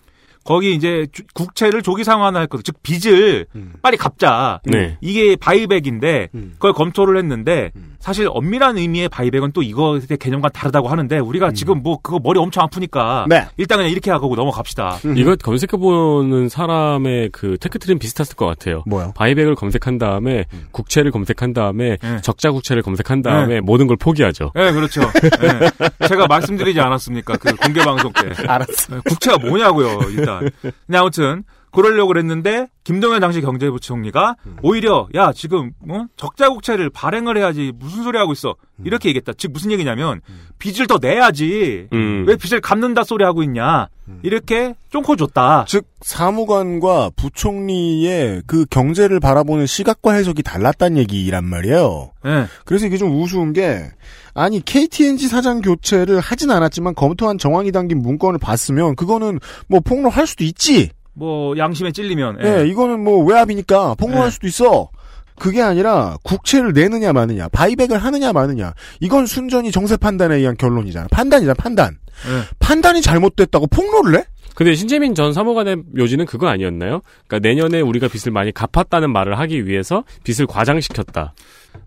[0.46, 3.74] 거기 이제 주- 국채를 조기 상환할 것, 즉 빚을 음.
[3.82, 4.62] 빨리 갚자.
[4.66, 4.98] 네.
[5.02, 7.96] 이게 바이백인데 그걸 검토를 했는데 음.
[8.00, 12.64] 사실 엄밀한 의미의 바이백은 또 이거의 개념과 다르다고 하는데 우리가 지금 뭐 그거 머리 엄청
[12.64, 13.30] 아프니까 음.
[13.30, 13.48] 네.
[13.58, 15.00] 일단 그냥 이렇게 하고 넘어갑시다.
[15.18, 18.84] 이거 검색해보는 사람의 그 테크트리는 비슷했을 것 같아요.
[18.86, 19.12] 뭐요?
[19.16, 23.62] 바이백을 검색한 다음에 국채를 검색한 다음에 적자 국채를 검색한 다음에 네.
[23.62, 24.52] 모든 걸 포기하죠.
[24.56, 25.02] 예, 그렇죠.
[25.02, 26.08] 예.
[26.08, 27.38] 제가 말씀드리지 않았습니까?
[27.38, 28.30] 그 공개 방송 때.
[28.48, 28.98] 알았어.
[28.98, 30.35] 예, 국채가 뭐냐고요, 일단.
[30.40, 31.44] 근데 아무튼
[31.76, 38.18] 그러려고 그랬는데 김동연 당시 경제부총리가 오히려 야 지금 뭐 적자 국채를 발행을 해야지 무슨 소리
[38.18, 39.34] 하고 있어 이렇게 얘기했다.
[39.38, 40.22] 즉 무슨 얘기냐면
[40.60, 42.26] 빚을 더 내야지 음.
[42.28, 43.90] 왜 빚을 갚는다 소리 하고 있냐
[44.22, 45.66] 이렇게 쫑코 줬다.
[45.68, 52.12] 즉 사무관과 부총리의 그 경제를 바라보는 시각과 해석이 달랐단 얘기란 말이에요.
[52.26, 52.46] 예.
[52.66, 53.92] 그래서 이게 좀 우스운 게
[54.34, 60.44] 아니 KTNG 사장 교체를 하진 않았지만 검토한 정황이 담긴 문건을 봤으면 그거는 뭐 폭로할 수도
[60.44, 60.92] 있지.
[61.16, 62.68] 뭐 양심에 찔리면 예, 예.
[62.68, 64.30] 이거는 뭐 외압이니까 폭로할 예.
[64.30, 64.90] 수도 있어.
[65.38, 68.74] 그게 아니라 국채를 내느냐 마느냐, 바이백을 하느냐 마느냐.
[69.02, 71.08] 이건 순전히 정세 판단에 의한 결론이잖아.
[71.12, 71.98] 판단이잖아, 판단.
[72.28, 72.56] 예.
[72.60, 74.26] 판단이 잘못됐다고 폭로를 해?
[74.56, 77.02] 근데 신재민 전 사무관의 묘지는 그거 아니었나요?
[77.28, 81.34] 그러니까 내년에 우리가 빚을 많이 갚았다는 말을 하기 위해서 빚을 과장시켰다.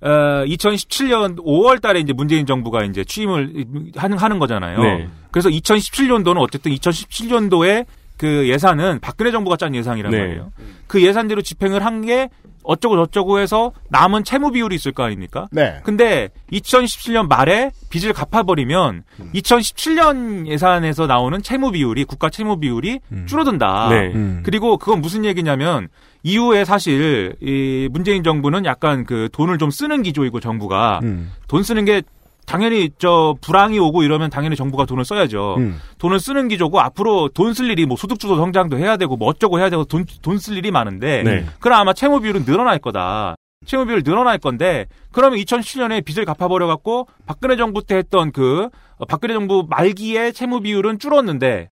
[0.03, 0.09] 어,
[0.45, 3.64] 2017년 5월 달에 이제 문재인 정부가 이제 취임을
[3.97, 4.83] 하는, 하는 거잖아요.
[4.83, 5.09] 네.
[5.31, 7.87] 그래서 2017년도는 어쨌든 2017년도에
[8.18, 10.18] 그 예산은 박근혜 정부가 짠 예산이란 네.
[10.18, 10.52] 말이에요.
[10.87, 12.28] 그 예산대로 집행을 한 게
[12.64, 15.46] 어쩌고 저쩌고 해서 남은 채무 비율이 있을 거 아닙니까?
[15.50, 15.81] 네.
[15.85, 19.31] 근데 2017년 말에 빚을 갚아버리면 음.
[19.35, 23.88] 2017년 예산에서 나오는 채무 비율이 국가 채무 비율이 줄어든다.
[23.90, 24.12] 네.
[24.14, 24.42] 음.
[24.44, 25.88] 그리고 그건 무슨 얘기냐면
[26.22, 31.33] 이후에 사실 이 문재인 정부는 약간 그 돈을 좀 쓰는 기조이고 정부가 음.
[31.46, 32.02] 돈 쓰는 게
[32.48, 35.56] 당연히 저 불황이 오고 이러면 당연히 정부가 돈을 써야죠.
[35.58, 35.78] 음.
[35.98, 39.68] 돈을 쓰는 기조고 앞으로 돈 쓸 일이 뭐 소득주도 성장도 해야 되고 뭐 어쩌고 해야
[39.68, 41.46] 되고 돈 돈 쓸 일이 많은데 네.
[41.61, 43.34] 그럼 아마 채무 비율은 늘어날 거다.
[43.66, 49.04] 채무 비율 늘어날 건데 그러면 2007년에 빚을 갚아버려 갖고 박근혜 정부 때 했던 그 어,
[49.04, 51.68] 박근혜 정부 말기에 채무 비율은 줄었는데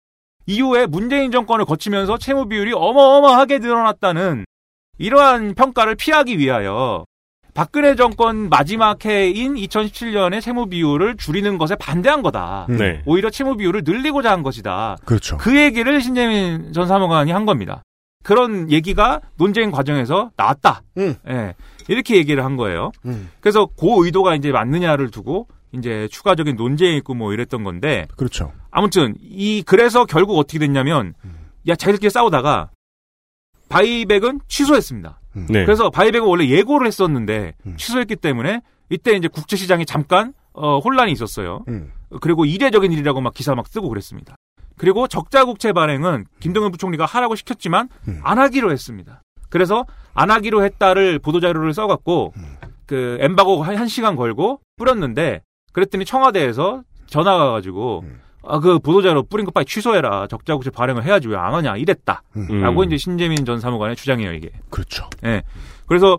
[0.46, 4.44] 이후에 문재인 정권을 거치면서 채무 비율이 어마어마하게 늘어났다는
[4.98, 7.04] 이러한 평가를 피하기 위하여
[7.56, 12.66] 박근혜 정권 마지막 해인 2017년의 채무 비율을 줄이는 것에 반대한 거다.
[12.68, 12.76] 음.
[12.76, 13.02] 네.
[13.06, 14.98] 오히려 채무 비율을 늘리고자 한 것이다.
[15.06, 15.38] 그렇죠.
[15.38, 17.82] 그 얘기를 신재민 전 사무관이 한 겁니다.
[18.22, 20.82] 그런 얘기가 논쟁 과정에서 나왔다.
[20.98, 21.14] 음.
[21.28, 21.54] 예.
[21.88, 22.92] 이렇게 얘기를 한 거예요.
[23.06, 23.30] 음.
[23.40, 28.52] 그래서 그 의도가 이제 맞느냐를 두고 이제 추가적인 논쟁이 있고 뭐 이랬던 건데 그렇죠.
[28.70, 31.14] 아무튼 이 그래서 결국 어떻게 됐냐면
[31.68, 32.68] 야 자기들끼리 싸우다가
[33.70, 35.20] 바이백은 취소했습니다.
[35.48, 35.64] 네.
[35.64, 37.76] 그래서 바이백은 원래 예고를 했었는데 음.
[37.76, 41.64] 취소했기 때문에 이때 이제 국제 시장이 잠깐 어, 혼란이 있었어요.
[41.68, 41.92] 음.
[42.20, 44.36] 그리고 이례적인 일이라고 막 기사 막 쓰고 그랬습니다.
[44.78, 48.20] 그리고 적자 국채 발행은 김동연 부총리가 하라고 시켰지만 음.
[48.22, 49.22] 안 하기로 했습니다.
[49.48, 52.32] 그래서 안 하기로 했다를 보도 자료를 써갖고
[52.86, 58.04] 그 엠바고 한, 한 시간 걸고 뿌렸는데 그랬더니 청와대에서 전화가 가지고
[58.48, 62.60] 아 그 보도자료 뿌린 거 빨리 취소해라 적자국시 발행을 해야지 왜 안 하냐 이랬다 음.
[62.62, 65.08] 라고 이제 신재민 전 사무관의 주장이에요 이게 그렇죠.
[65.24, 65.42] 예
[65.86, 66.18] 그래서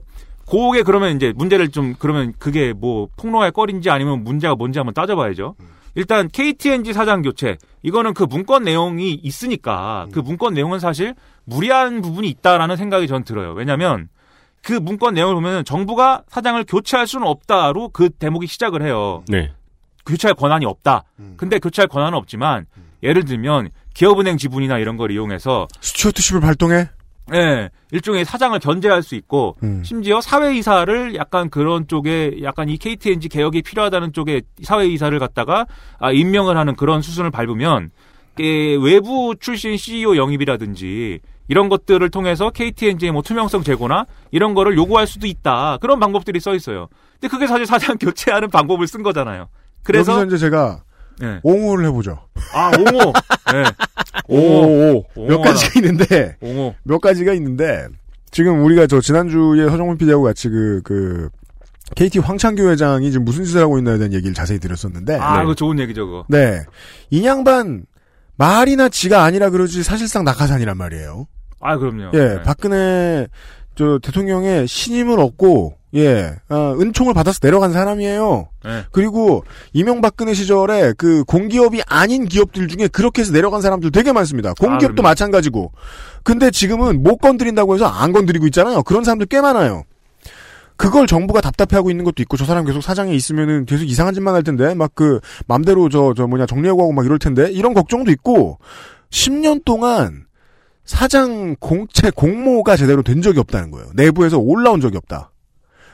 [0.49, 5.55] 그게 그러면 이제 문제를 좀 그러면 그게 뭐 폭로할 거리인지 아니면 문제가 뭔지 한번 따져봐야죠
[5.95, 12.29] 일단 KTNG 사장 교체 이거는 그 문건 내용이 있으니까 그 문건 내용은 사실 무리한 부분이
[12.29, 14.07] 있다라는 생각이 전 들어요 왜냐면
[14.63, 19.23] 그 문건 내용을 보면 정부가 사장을 교체할 수는 없다로 그 대목이 시작을 해요.
[19.29, 19.53] 네.
[20.07, 21.03] 교체할 권한이 없다.
[21.35, 22.65] 근데 교체할 권한은 없지만
[23.03, 26.89] 예를 들면 기업은행 지분이나 이런 걸 이용해서 스튜어트십을 발동해?
[27.33, 29.83] 예, 일종의 사장을 견제할 수 있고 음.
[29.83, 35.65] 심지어 사회이사를 약간 그런 쪽에 약간 이 KTNG 개혁이 필요하다는 쪽에 사회이사를 갖다가
[35.99, 37.91] 아, 임명을 하는 그런 수순을 밟으면
[38.39, 45.07] 예, 외부 출신 CEO 영입이라든지 이런 것들을 통해서 KTNG의 뭐 투명성 제고나 이런 거를 요구할
[45.07, 45.77] 수도 있다.
[45.81, 46.87] 그런 방법들이 써 있어요.
[47.13, 49.47] 근데 그게 사실 사장 교체하는 방법을 쓴 거잖아요.
[49.87, 50.83] 그래서 여기서 이제 제가
[51.23, 51.39] 예.
[51.43, 52.19] 옹호를 해보죠.
[52.53, 53.13] 아, 옹호.
[53.53, 53.63] 예.
[54.27, 55.03] 옹호.
[55.15, 56.75] 몇 가지가 있는데, 옹호.
[56.83, 57.87] 몇 가지가 있는데,
[58.29, 61.29] 지금 우리가 저 지난주에 서정문 PD하고 같이 그, 그,
[61.95, 65.79] KT 황창규 회장이 지금 무슨 짓을 하고 있나에 대한 얘기를 자세히 드렸었는데, 아, 그거 좋은
[65.79, 66.25] 얘기죠, 그거.
[66.27, 66.63] 네.
[67.09, 67.85] 인양반,
[68.35, 71.27] 말이나 지가 아니라 그러지 사실상 낙하산이란 말이에요.
[71.59, 72.11] 아, 그럼요.
[72.13, 72.41] 예, 네.
[72.43, 73.27] 박근혜
[73.77, 78.49] 저 대통령의 신임을 얻고 예, 어, 은총을 받아서 내려간 사람이에요.
[78.65, 78.83] 네.
[78.91, 84.53] 그리고 이명박근혜 시절에 그 공기업이 아닌 기업들 중에 그렇게 해서 내려간 사람들 되게 많습니다.
[84.59, 85.01] 공기업도 그럼요.
[85.03, 85.71] 마찬가지고.
[86.23, 88.83] 근데 지금은 못 건드린다고 해서 안 건드리고 있잖아요.
[88.83, 89.83] 그런 사람들 꽤 많아요.
[90.75, 94.43] 그걸 정부가 답답해하고 있는 것도 있고 저 사람 계속 사장에 있으면은 계속 이상한 짓만 할
[94.43, 98.59] 텐데 막 그 맘대로 저 저 뭐냐 정리하고 하고 막 이럴 텐데 이런 걱정도 있고
[99.09, 100.26] 10년 동안
[100.87, 103.87] 사장 공채 공모가 제대로 된 적이 없다는 거예요.
[103.93, 105.31] 내부에서 올라온 적이 없다.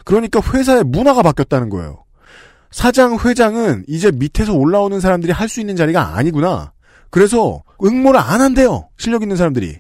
[0.06, 2.04] 그러니까 회사의 문화가 바뀌었다는 거예요.
[2.72, 6.72] 사장 회장은 이제 밑에서 올라오는 사람들이 할 수 있는 자리가 아니구나.
[7.10, 8.90] 그래서 응모를 안 한대요.
[8.98, 9.80] 실력 있는 사람들이.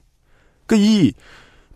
[0.65, 1.13] 그 이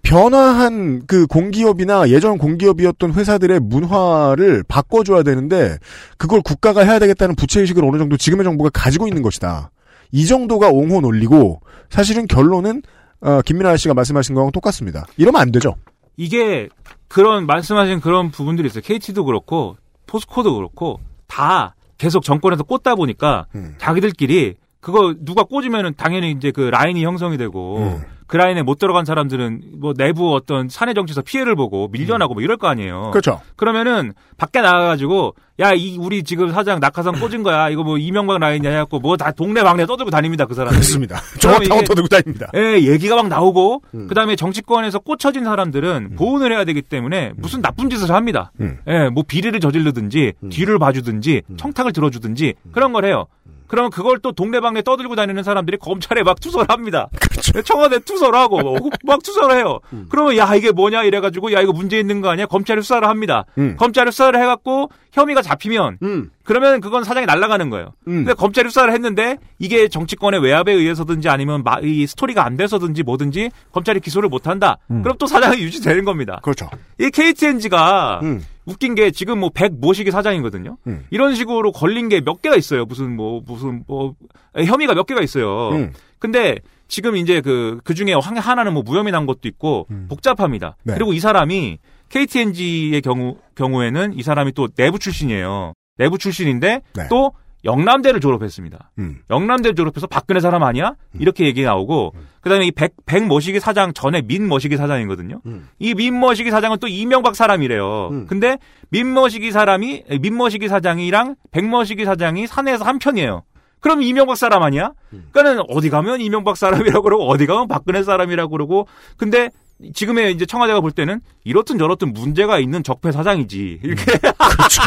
[0.01, 5.77] 변화한 그 공기업이나 예전 공기업이었던 회사들의 문화를 바꿔줘야 되는데
[6.17, 9.69] 그걸 국가가 해야 되겠다는 부채의식을 어느 정도 지금의 정부가 가지고 있는 것이다.
[10.13, 12.83] 이 정도가 옹호 논리고 사실은 결론은
[13.21, 15.05] 어, 김민아 씨가 말씀하신 거랑 똑같습니다.
[15.17, 15.75] 이러면 안 되죠.
[16.17, 16.69] 이게
[17.07, 18.81] 그런 말씀하신 그런 부분들이 있어요.
[18.81, 19.77] KT도 그렇고
[20.07, 23.75] 포스코도 그렇고 다 계속 정권에서 꽂다 보니까 음.
[23.77, 28.01] 자기들끼리 그거 누가 꽂으면은 당연히 이제 그 라인이 형성이 되고 음.
[28.27, 32.57] 그 라인에 못 들어간 사람들은 뭐 내부 어떤 사내 정치에서 피해를 보고 밀려나고 뭐 이럴
[32.57, 33.11] 거 아니에요.
[33.11, 33.41] 그렇죠.
[33.55, 38.69] 그러면은 밖에 나가가지고 야 이 우리 지금 사장 낙하산 꽂은 거야 이거 뭐 이명박 라인이냐
[38.69, 40.71] 해갖고 뭐 다 동네 방네 떠들고 다닙니다 그 사람.
[40.71, 41.19] 그렇습니다.
[41.39, 42.47] 정확하고 떠들고 다닙니다.
[42.55, 44.07] 예, 얘기가 막 나오고 음.
[44.07, 48.51] 그다음에 정치권에서 꽂혀진 사람들은 보훈을 해야 되기 때문에 무슨 나쁜 짓을 합니다.
[48.59, 48.77] 음.
[48.87, 52.71] 예, 뭐 비리를 저지르든지 뒤를 봐주든지 청탁을 들어주든지 음.
[52.71, 53.25] 그런 걸 해요.
[53.67, 57.09] 그러면 그걸 또 동네방네 떠들고 다니는 사람들이 검찰에 막 투서를 합니다.
[57.19, 57.61] 그렇죠.
[57.61, 58.61] 청와대 투서를 하고
[59.03, 59.79] 뭐막 투서를 해요.
[59.93, 60.05] 음.
[60.09, 62.45] 그러면 야 이게 뭐냐 이래가지고 야 이거 문제 있는 거 아니야?
[62.45, 63.45] 검찰이 수사를 합니다.
[63.57, 63.75] 음.
[63.77, 66.29] 검찰이 수사를 해갖고 혐의가 잡히면 음.
[66.43, 67.93] 그러면 그건 사장이 날아가는 거예요.
[68.07, 68.23] 음.
[68.23, 73.51] 근데 검찰이 수사를 했는데 이게 정치권의 외압에 의해서든지 아니면 마- 이 스토리가 안 돼서든지 뭐든지
[73.73, 74.77] 검찰이 기소를 못 한다.
[74.91, 75.01] 음.
[75.03, 76.39] 그럼 또 사장이 유지되는 겁니다.
[76.41, 76.69] 그렇죠.
[76.99, 78.43] 이 KTNG가 음.
[78.67, 80.77] 웃긴 게 지금 뭐100 모시기 사장이거든요.
[80.85, 81.05] 음.
[81.09, 82.85] 이런 식으로 걸린 게 몇 개가 있어요.
[82.85, 84.13] 무슨 뭐 무슨 뭐
[84.55, 85.69] 혐의가 몇 개가 있어요.
[85.69, 85.93] 음.
[86.19, 86.57] 근데
[86.89, 90.75] 지금 이제 그, 그 중에 한- 하나는 뭐 무혐의 난 것도 있고 복잡합니다.
[90.83, 90.93] 네.
[90.93, 95.73] 그리고 이 사람이 KTNG의 경우, 경우에는 이 사람이 또 내부 출신이에요.
[95.97, 97.07] 내부 출신인데 네.
[97.09, 97.31] 또
[97.65, 98.91] 영남대를 졸업했습니다.
[98.99, 99.19] 음.
[99.29, 100.93] 영남대를 졸업해서 박근혜 사람 아니야?
[101.19, 105.41] 이렇게 얘기 나오고 그다음에 이 백, 백 머시기 사장 전에 민 머시기 사장이거든요.
[105.45, 105.67] 음.
[105.79, 108.09] 이 민 머시기 사장은 또 이명박 사람이래요.
[108.11, 108.25] 음.
[108.27, 108.57] 근데
[108.89, 113.43] 민 머시기 사람이 민 머시기 사장이랑 백 머시기 사장이 사내에서 한 편이에요.
[113.79, 114.91] 그럼 이명박 사람 아니야?
[115.13, 115.27] 음.
[115.31, 119.49] 그러니까는 어디 가면 이명박 사람이라고 그러고 어디 가면 박근혜 사람이라고 그러고 근데
[119.93, 124.81] 지금의 이제 청와대가 볼 때는 이렇든 저렇든 문제가 있는 적폐 사장이지 이렇게 그렇죠.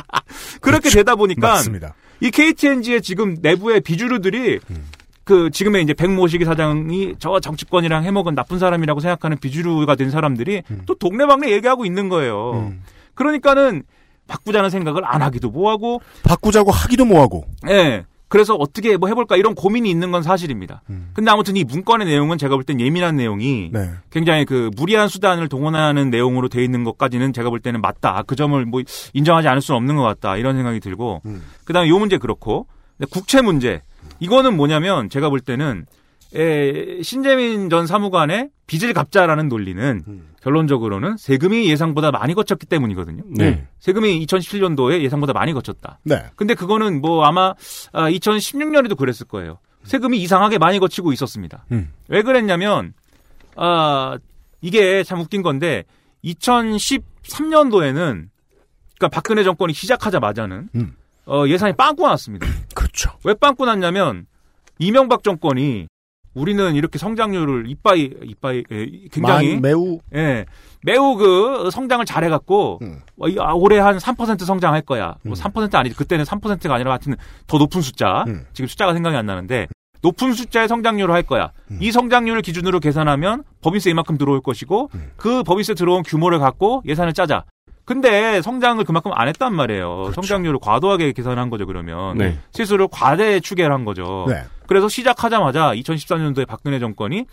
[0.62, 1.94] 그렇게 되다 보니까 맞습니다.
[2.22, 4.60] 이 KTNG의 지금 내부의 비주류들이
[5.24, 10.94] 그 지금의 이제 백모시기 사장이 저 정치권이랑 해먹은 나쁜 사람이라고 생각하는 비주류가 된 사람들이 또
[10.94, 12.52] 동네방네 얘기하고 있는 거예요.
[12.52, 12.82] 음.
[13.14, 13.82] 그러니까는
[14.28, 17.44] 바꾸자는 생각을 안 하기도 뭐하고, 바꾸자고 하기도 뭐하고.
[17.68, 18.04] 예.
[18.32, 20.80] 그래서 어떻게 뭐 해볼까 이런 고민이 있는 건 사실입니다.
[21.12, 23.90] 근데 아무튼 이 문건의 내용은 제가 볼 땐 예민한 내용이 네.
[24.10, 28.22] 굉장히 그 무리한 수단을 동원하는 내용으로 돼 있는 것까지는 제가 볼 때는 맞다.
[28.26, 28.80] 그 점을 뭐
[29.12, 30.38] 인정하지 않을 수는 없는 것 같다.
[30.38, 31.42] 이런 생각이 들고 음.
[31.66, 32.66] 그다음에 요 문제 그렇고
[33.10, 33.82] 국채 문제
[34.18, 35.84] 이거는 뭐냐면 제가 볼 때는
[36.34, 40.28] 에, 신재민 전 사무관의 빚을 갚자라는 논리는 음.
[40.42, 43.22] 결론적으로는 세금이 예상보다 많이 거쳤기 때문이거든요.
[43.28, 43.66] 네.
[43.78, 45.98] 세금이 2017년도에 예상보다 많이 거쳤다.
[46.04, 46.24] 네.
[46.36, 47.54] 근데 그거는 뭐 아마
[47.92, 49.58] 아, 2016년에도 그랬을 거예요.
[49.84, 51.66] 세금이 이상하게 많이 거치고 있었습니다.
[51.72, 51.92] 음.
[52.08, 52.94] 왜 그랬냐면
[53.56, 54.18] 아
[54.60, 55.84] 이게 참 웃긴 건데
[56.24, 60.96] 2013년도에는 그러니까 박근혜 정권이 시작하자마자는 음.
[61.26, 62.46] 어, 예산이 빵꾸 났습니다.
[62.74, 63.12] 그렇죠.
[63.24, 64.26] 왜 빵꾸 났냐면
[64.78, 65.88] 이명박 정권이
[66.34, 70.46] 우리는 이렇게 성장률을 이빠이 이빠이 예, 굉장히 매우 예
[70.82, 73.00] 매우 그 성장을 잘해갖고 음.
[73.20, 75.16] 어, 이- 아, 올해 한 3% 성장할 거야.
[75.26, 77.16] 뭐3% 아니지 그때는 3%가 아니라 하여튼
[77.46, 78.24] 더 높은 숫자.
[78.26, 78.44] 음.
[78.52, 79.66] 지금 숫자가 생각이 안 나는데
[80.02, 81.50] 높은 숫자의 성장률을 할 거야.
[81.70, 81.78] 음.
[81.80, 85.10] 이 성장률을 기준으로 계산하면 법인세 이만큼 들어올 것이고 음.
[85.16, 87.44] 그 법인세 들어온 규모를 갖고 예산을 짜자.
[87.84, 89.94] 근데 성장을 그만큼 안 했단 말이에요.
[89.96, 90.12] 그렇죠.
[90.14, 92.16] 성장률을 과도하게 계산한 거죠, 그러면.
[92.16, 92.38] 네.
[92.52, 94.24] 실수를 과대 추계를 한 거죠.
[94.28, 94.44] 네.
[94.72, 97.26] 그래서 시작하자마자 2014년도에 박근혜 정권이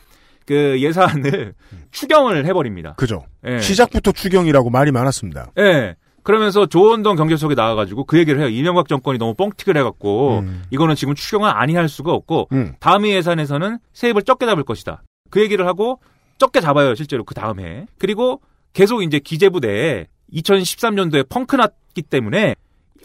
[0.45, 1.53] 그 예산을
[1.91, 2.95] 추경을 해버립니다.
[2.95, 3.23] 그죠.
[3.47, 3.59] 예.
[3.59, 5.53] 시작부터 추경이라고 말이 많았습니다.
[5.57, 5.95] 예.
[6.23, 8.49] 그러면서 조원동 경제수석이 나와가지고 그 얘기를 해요.
[8.49, 10.63] 이명박 정권이 너무 뻥튀기를 해갖고 음.
[10.69, 12.73] 이거는 지금 추경을 아니할 수가 없고 음.
[12.81, 15.01] 다음 해 예산에서는 세입을 적게 잡을 것이다.
[15.29, 16.01] 그 얘기를 하고
[16.39, 17.85] 적게 잡아요 실제로 그 다음 해.
[17.97, 18.41] 그리고
[18.73, 22.55] 계속 이제 기재부 내에 2013년도에 펑크 났기 때문에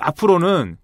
[0.01, 0.77] 앞으로는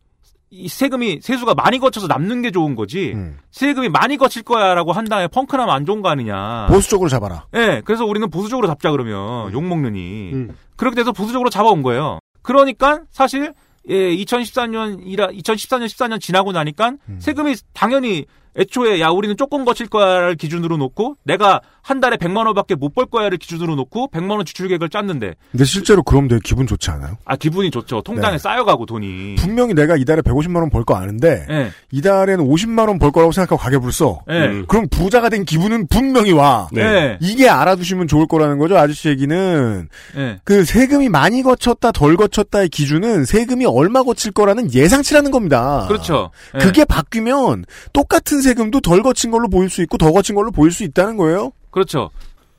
[0.53, 3.39] 이 세금이 세수가 많이 거쳐서 남는 게 좋은 거지 음.
[3.53, 6.67] 세금이 많이 거칠 거야라고 한 다음에 펑크 나면 안 좋은 거 아니냐.
[6.69, 7.47] 보수적으로 잡아라.
[7.55, 10.57] 예, 그래서 우리는 보수적으로 잡자 그러면 욕 먹느니 음.
[10.77, 12.19] 그렇게 돼서 보수적으로 잡아온 거예요.
[12.43, 13.55] 그러니까 사실
[13.89, 17.19] 예, 2014년 이라 2014년 14년 지나고 나니까 음.
[17.21, 22.75] 세금이 당연히 애초에 야 우리는 조금 거칠 거야를 기준으로 놓고 내가 한 달에 100만 원밖에
[22.75, 26.67] 못 벌 거야를 기준으로 놓고 100만 원 지출 계획을 짰는데 근데 실제로 그럼 되게 기분
[26.67, 27.17] 좋지 않아요?
[27.25, 28.03] 아 기분이 좋죠.
[28.03, 28.39] 통장에 네.
[28.39, 29.37] 쌓여가고 돈이.
[29.37, 31.71] 분명히 내가 이달에 150만 원 벌 거 아는데 예.
[31.93, 34.21] 이달에는 50만 원 벌 거라고 생각하고 가계부를 써.
[34.29, 34.33] 예.
[34.47, 34.65] 음.
[34.67, 36.69] 그럼 부자가 된 기분은 분명히 와.
[36.73, 36.83] 네.
[36.83, 37.19] 예.
[37.21, 38.77] 이게 알아두시면 좋을 거라는 거죠.
[38.77, 40.41] 아저씨 얘기는 예.
[40.45, 45.85] 그 세금이 많이 걷혔다 덜 걷혔다의 기준은 세금이 얼마 걷힐 거라는 예상치라는 겁니다.
[45.89, 46.31] 그렇죠.
[46.57, 46.59] 예.
[46.59, 50.85] 그게 바뀌면 똑같은 세금도 덜 걷힌 걸로 보일 수 있고 더 걷힌 걸로 보일 수
[50.85, 51.53] 있다는 거예요.
[51.71, 52.11] 그렇죠.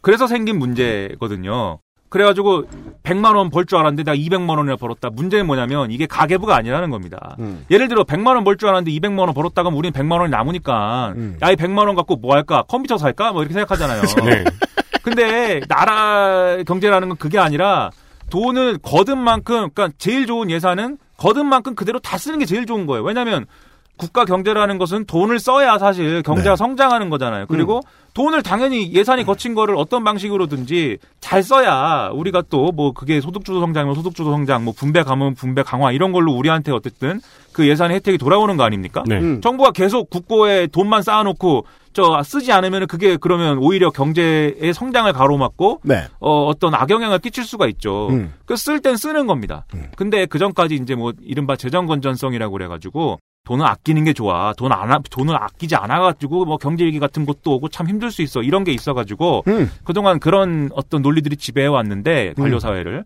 [0.01, 1.79] 그래서 생긴 문제거든요.
[2.09, 2.63] 그래가지고
[3.03, 5.09] 100만 원 벌 줄 알았는데 내가 200만 원이나 벌었다.
[5.09, 7.37] 문제는 뭐냐면 이게 가계부가 아니라는 겁니다.
[7.39, 7.65] 음.
[7.71, 11.37] 예를 들어 100만 원 벌 줄 알았는데 200만 원 벌었다가 우리는 100만 원이 남으니까 음.
[11.41, 12.63] 야이 100만 원 갖고 뭐 할까?
[12.67, 13.31] 컴퓨터 살까?
[13.31, 14.01] 뭐 이렇게 생각하잖아요.
[14.25, 14.43] 네.
[15.03, 17.91] 근데 나라 경제라는 건 그게 아니라
[18.29, 22.85] 돈을 거둔 만큼 그러니까 제일 좋은 예산은 거둔 만큼 그대로 다 쓰는 게 제일 좋은
[22.87, 23.03] 거예요.
[23.03, 23.45] 왜냐하면
[24.01, 26.55] 국가 경제라는 것은 돈을 써야 사실 경제가 네.
[26.55, 27.45] 성장하는 거잖아요.
[27.47, 27.81] 그리고
[28.15, 33.95] 돈을 당연히 예산이 거친 거를 어떤 방식으로든지 잘 써야 우리가 또 뭐 그게 소득주도 성장이면
[33.95, 37.19] 소득주도 성장, 뭐 분배 감은 분배 강화 이런 걸로 우리한테 어쨌든
[37.51, 39.03] 그 예산의 혜택이 돌아오는 거 아닙니까?
[39.05, 39.19] 네.
[39.19, 39.41] 음.
[39.41, 46.05] 정부가 계속 국고에 돈만 쌓아놓고 저 쓰지 않으면 그게 그러면 오히려 경제의 성장을 가로막고 네.
[46.19, 48.07] 어, 어떤 악영향을 끼칠 수가 있죠.
[48.09, 48.33] 음.
[48.45, 49.65] 그쓸 땐 쓰는 겁니다.
[49.97, 54.53] 근데 그 전까지 이제 뭐 이른바 재정 건전성이라고 그래가지고 돈을 아끼는 게 좋아.
[54.55, 58.21] 돈 안, 아- 돈을 아끼지 않아가지고 뭐 경제 위기 같은 것도 오고 참 힘들 수
[58.21, 58.41] 있어.
[58.43, 59.71] 이런 게 있어가지고 음.
[59.83, 63.03] 그동안 그런 어떤 논리들이 지배해 왔는데 관료 사회를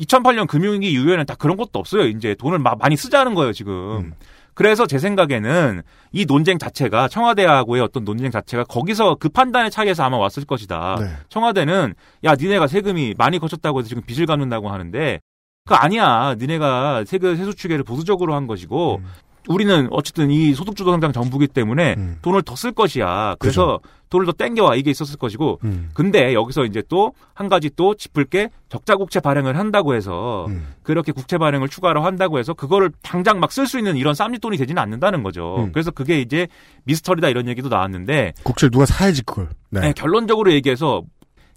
[0.00, 2.04] 2008년 금융위기 이후에는 다 그런 것도 없어요.
[2.06, 3.72] 이제 돈을 마- 많이 쓰자는 거예요 지금.
[3.98, 4.12] 음.
[4.54, 10.16] 그래서 제 생각에는 이 논쟁 자체가 청와대하고의 어떤 논쟁 자체가 거기서 그 판단의 차이에서 아마
[10.16, 10.96] 왔을 것이다.
[10.98, 11.06] 네.
[11.28, 11.94] 청와대는
[12.24, 15.20] 야 니네가 세금이 많이 거쳤다고 해서 지금 빚을 갚는다고 하는데
[15.66, 16.36] 그 아니야.
[16.38, 19.00] 니네가 세금 세수 추계를 보수적으로 한 것이고
[19.48, 22.18] 우리는 어쨌든 이 소득주도 성장 정부기 때문에 음.
[22.22, 23.36] 돈을 더 쓸 것이야.
[23.38, 23.80] 그래서
[24.10, 25.90] 돈을 더 땡겨와 이게 있었을 것이고 음.
[25.94, 30.74] 근데 여기서 이제 또 한 가지 또 짚을 게 적자 국채 발행을 한다고 해서 음.
[30.82, 34.80] 그렇게 국채 발행을 추가로 한다고 해서 그거를 당장 막 쓸 수 있는 이런 쌈짓돈이 되지는
[34.82, 35.56] 않는다는 거죠.
[35.58, 35.72] 음.
[35.72, 36.46] 그래서 그게 이제
[36.84, 39.48] 미스터리다 이런 얘기도 나왔는데 국채를 누가 사야지 그걸.
[39.70, 39.80] 네.
[39.80, 41.02] 네, 결론적으로 얘기해서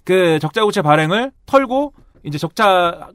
[0.04, 1.92] 그 적자 국채 발행을 털고
[2.24, 3.08] 이제 적자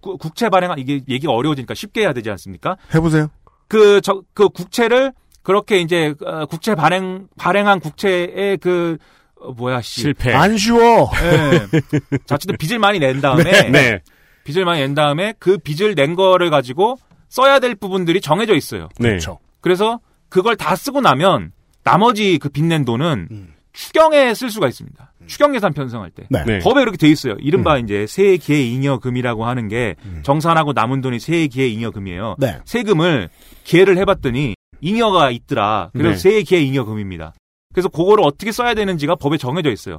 [0.00, 2.76] 구- 국채 발행 이게 얘기가 어려워지니까 쉽게 해야 되지 않습니까?
[2.94, 3.28] 해보세요.
[3.70, 8.98] 그, 저, 그 국채를 그렇게 이제 어, 국채 발행 발행한 국채의 그
[9.40, 10.00] 어, 뭐야 씨.
[10.02, 10.34] 실패.
[10.34, 11.08] 안 쉬워.
[11.22, 11.66] 예.
[12.26, 14.00] 자, 어쨌든 빚을 많이 낸 다음에 네.
[14.44, 16.96] 빚을 많이 낸 다음에 그 빚을 낸 거를 가지고
[17.28, 18.88] 써야 될 부분들이 정해져 있어요.
[18.98, 19.10] 네.
[19.10, 19.38] 그렇죠.
[19.60, 21.52] 그래서 그걸 다 쓰고 나면
[21.84, 23.54] 나머지 그 빚 낸 돈은 음.
[23.72, 25.12] 추경에 쓸 수가 있습니다.
[25.26, 26.24] 추경 예산 편성할 때.
[26.28, 26.44] 네.
[26.44, 26.58] 네.
[26.60, 27.34] 법에 이렇게 돼 있어요.
[27.40, 30.20] 이른바 이제 세기의 잉여금이라고 하는 게 음.
[30.22, 32.36] 정산하고 남은 돈이 세기의 잉여금이에요.
[32.38, 32.58] 네.
[32.64, 33.28] 세금을
[33.64, 35.90] 기회를 해봤더니 잉여가 있더라.
[35.92, 36.16] 그래서 네.
[36.16, 37.34] 세기의 잉여금입니다.
[37.72, 39.98] 그래서 그거를 어떻게 써야 되는지가 법에 정해져 있어요.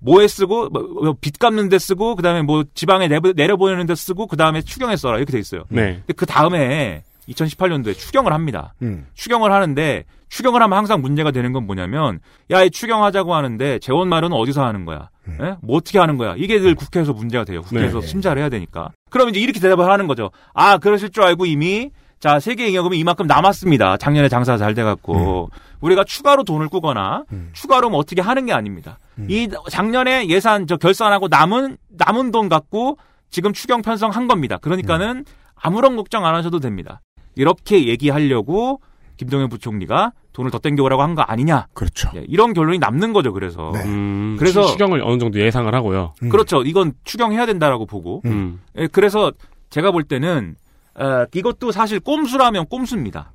[0.00, 4.62] 뭐에 쓰고 뭐, 빚 갚는 데 쓰고 그다음에 뭐 지방에 내보, 내려보내는 데 쓰고 그다음에
[4.62, 5.64] 추경에 써라 이렇게 돼 있어요.
[5.70, 5.94] 네.
[5.94, 8.74] 근데 그 다음에 2018년도에 추경을 합니다.
[8.82, 9.06] 음.
[9.14, 12.20] 추경을 하는데 추경을 하면 항상 문제가 되는 건 뭐냐면
[12.50, 15.10] 야, 이 추경하자고 하는데 재원 마련은 어디서 하는 거야?
[15.40, 15.56] 예?
[15.62, 16.34] 뭐 어떻게 하는 거야?
[16.36, 17.62] 이게 늘 국회에서 문제가 돼요.
[17.62, 18.06] 국회에서 네.
[18.06, 18.90] 심사를 해야 되니까.
[19.10, 20.30] 그럼 이제 이렇게 대답을 하는 거죠.
[20.54, 23.96] 아, 그러실 줄 알고 이미 자, 세계 잉여금이 이만큼 남았습니다.
[23.96, 25.50] 작년에 장사가 잘 돼갖고.
[25.80, 27.22] 우리가 추가로 돈을 꾸거나,
[27.52, 28.98] 추가로 뭐 어떻게 하는 게 아닙니다.
[29.28, 32.98] 이 작년에 예산 저 결산하고 남은, 남은 돈 갖고
[33.30, 34.58] 지금 추경 편성한 겁니다.
[34.58, 35.24] 그러니까는
[35.54, 37.00] 아무런 걱정 안 하셔도 됩니다.
[37.36, 38.80] 이렇게 얘기하려고
[39.18, 41.66] 김동연 부총리가 돈을 더 땡겨오라고 한 거 아니냐.
[41.74, 42.10] 그렇죠.
[42.14, 43.72] 예, 이런 결론이 남는 거죠, 그래서.
[43.84, 46.14] 음, 그래서- 추- 추경을 어느 정도 예상을 하고요.
[46.30, 46.62] 그렇죠.
[46.62, 48.22] 이건 추경해야 된다라고 보고.
[48.24, 48.60] 음.
[48.78, 49.32] 예, 그래서
[49.70, 50.54] 제가 볼 때는
[50.94, 53.32] 어, 이것도 사실 꼼수라면 꼼수입니다.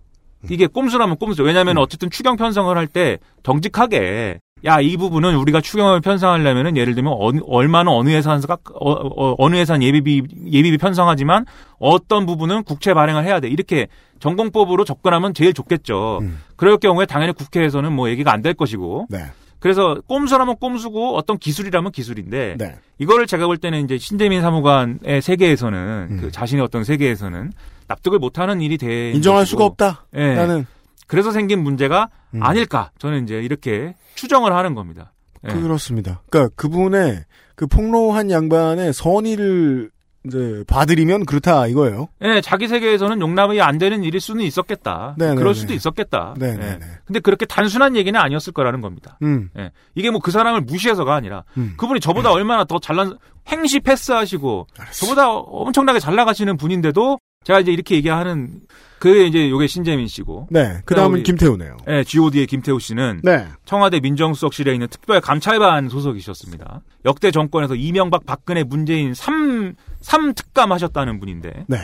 [0.49, 1.43] 이게 꼼수라면 꼼수.
[1.43, 7.13] 왜냐하면 어쨌든 추경 편성을 할 때 정직하게 야 이 부분은 우리가 추경을 편성하려면은 예를 들면
[7.17, 11.45] 어느, 얼마는 어느 예산가 어, 느 예산 예비비 예비비 편성하지만
[11.79, 13.87] 어떤 부분은 국채 발행을 해야 돼 이렇게
[14.19, 16.21] 전공법으로 접근하면 제일 좋겠죠.
[16.55, 19.07] 그럴 경우에 당연히 국회에서는 뭐 얘기가 안 될 것이고.
[19.09, 19.19] 네.
[19.59, 22.75] 그래서 꼼수라면 꼼수고 어떤 기술이라면 기술인데 네.
[22.99, 26.17] 이거를 제가 볼 때는 이제 신재민 사무관의 세계에서는 음.
[26.21, 27.51] 그 자신의 어떤 세계에서는
[27.87, 30.05] 납득을 못하는 일이 돼 인정할 것이고, 수가 없다.
[30.15, 30.35] 예.
[30.35, 30.65] 나는
[31.07, 32.43] 그래서 생긴 문제가 음.
[32.43, 35.13] 아닐까 저는 이제 이렇게 추정을 하는 겁니다.
[35.47, 35.53] 예.
[35.53, 36.21] 그렇습니다.
[36.29, 37.25] 그러니까 그분의
[37.55, 39.91] 그 폭로한 양반의 선의를
[40.25, 42.07] 이제 봐드리면 그렇다 이거예요.
[42.21, 45.15] 예, 자기 세계에서는 용납이 안 되는 일일 수는 있었겠다.
[45.17, 45.37] 네네네.
[45.37, 46.33] 그럴 수도 있었겠다.
[46.37, 46.65] 네네네.
[46.65, 46.79] 예.
[47.03, 49.17] 근데 그렇게 단순한 얘기는 아니었을 거라는 겁니다.
[49.21, 49.49] 음.
[49.57, 49.71] 예.
[49.95, 51.73] 이게 뭐 그 사람을 무시해서가 아니라 음.
[51.75, 53.17] 그분이 저보다 얼마나 더 잘난
[53.49, 58.61] 행시 패스하시고 저보다 엄청나게 잘 나가시는 분인데도 제가 이제 이렇게 얘기하는
[58.99, 60.47] 그게 이제 요게 신재민 씨고.
[60.49, 60.77] 네.
[60.85, 61.75] 그 다음은 우리- 김태우네요.
[61.85, 63.47] 네, G.O.D의 김태우 씨는 네.
[63.65, 66.81] 청와대 민정수석실에 있는 특별 감찰반 소속이셨습니다.
[67.05, 71.65] 역대 정권에서 이명박, 박근혜, 문재인 3, 삼 특감 하셨다는 분인데.
[71.67, 71.77] 네.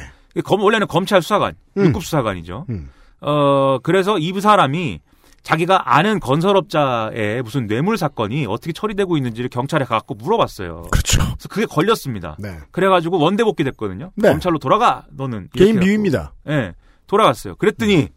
[0.45, 1.91] 검, 원래는 검찰 수사관, 음.
[1.91, 2.65] 6급 수사관이죠.
[2.69, 2.89] 음.
[3.19, 5.01] 어, 그래서 이 사람이
[5.43, 10.87] 자기가 아는 건설업자의 무슨 뇌물 사건이 어떻게 처리되고 있는지를 경찰에 가갖고 물어봤어요.
[10.91, 11.21] 그렇죠.
[11.21, 12.35] 그래서 그게 걸렸습니다.
[12.39, 12.57] 네.
[12.71, 14.11] 그래가지고 원대 복귀 됐거든요.
[14.15, 14.29] 네.
[14.29, 16.33] 검찰로 돌아가 너는 개인 이렇게 비위입니다.
[16.47, 16.73] 예, 네,
[17.07, 17.55] 돌아갔어요.
[17.55, 18.09] 그랬더니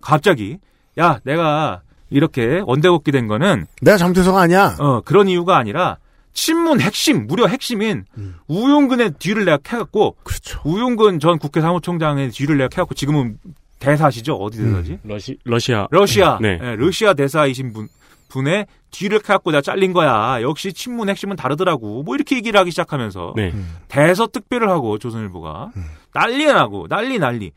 [0.00, 0.58] 갑자기
[0.98, 4.76] 야 내가 이렇게 원대 복귀 된 거는 내가 잘못해서가 아니야.
[4.78, 5.98] 어 그런 이유가 아니라
[6.32, 8.04] 친문 핵심 무려 핵심인
[8.48, 10.24] 우용근의 뒤를 내가 캐갖고 음.
[10.24, 10.60] 그렇죠.
[10.64, 13.38] 우용근 전 국회 사무총장의 뒤를 내가 캐갖고 지금은
[13.84, 14.98] 대사시죠 어디 대사지?
[15.04, 16.58] 러시 러시아 러시아 네.
[16.62, 17.88] 예, 러시아 대사이신 분
[18.28, 20.40] 분의 뒤를 캐갖고 내가 잘린 거야.
[20.42, 22.02] 역시 친문 핵심은 다르더라고.
[22.02, 23.52] 뭐 이렇게 얘기를 하기 시작하면서 네.
[23.88, 25.70] 대서 특별을 하고 조선일보가
[26.12, 27.52] 난리 나고 난리 난리.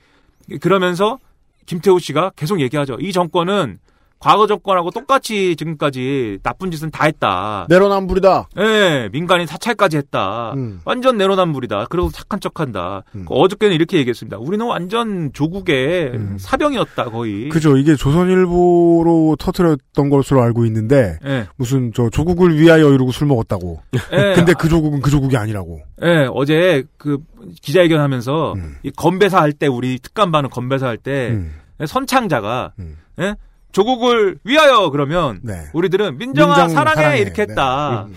[0.61, 1.17] 그러면서
[1.65, 2.97] 김태우 씨가 계속 얘기하죠.
[2.99, 3.80] 이 정권은
[4.20, 7.68] 과거 정권하고 똑같이 지금까지 나쁜 짓은 다 했다.
[7.70, 8.49] 내로남불이다.
[8.57, 10.53] 예, 민간인 사찰까지 했다.
[10.55, 10.82] 음.
[10.86, 11.86] 완전 내로남불이다.
[11.89, 13.03] 그리고 착한 척한다.
[13.11, 14.38] 그 어저께는 이렇게 얘기했습니다.
[14.39, 17.49] 우리는 완전 조국의 사병이었다 거의.
[17.49, 17.78] 그죠.
[17.78, 21.47] 이게 조선일보로 터트렸던 것으로 알고 있는데 예.
[21.55, 23.82] 무슨 저 조국을 위하여 이러고 술 먹었다고.
[24.13, 24.34] 예.
[24.36, 25.82] 근데 그 조국은 그 조국이 아니라고.
[26.03, 27.20] 예, 어제 그
[27.61, 31.53] 기자회견 하면서 이 건배사 할 때 우리 특감반은 건배사 할때 음.
[31.84, 32.74] 선창자가
[33.20, 33.36] 예?
[33.72, 35.65] 조국을 위하여 그러면 네.
[35.74, 37.20] 우리들은 민정아 민정 사랑해, 사랑해.
[37.20, 37.51] 이렇게 네.
[37.51, 38.07] 했다.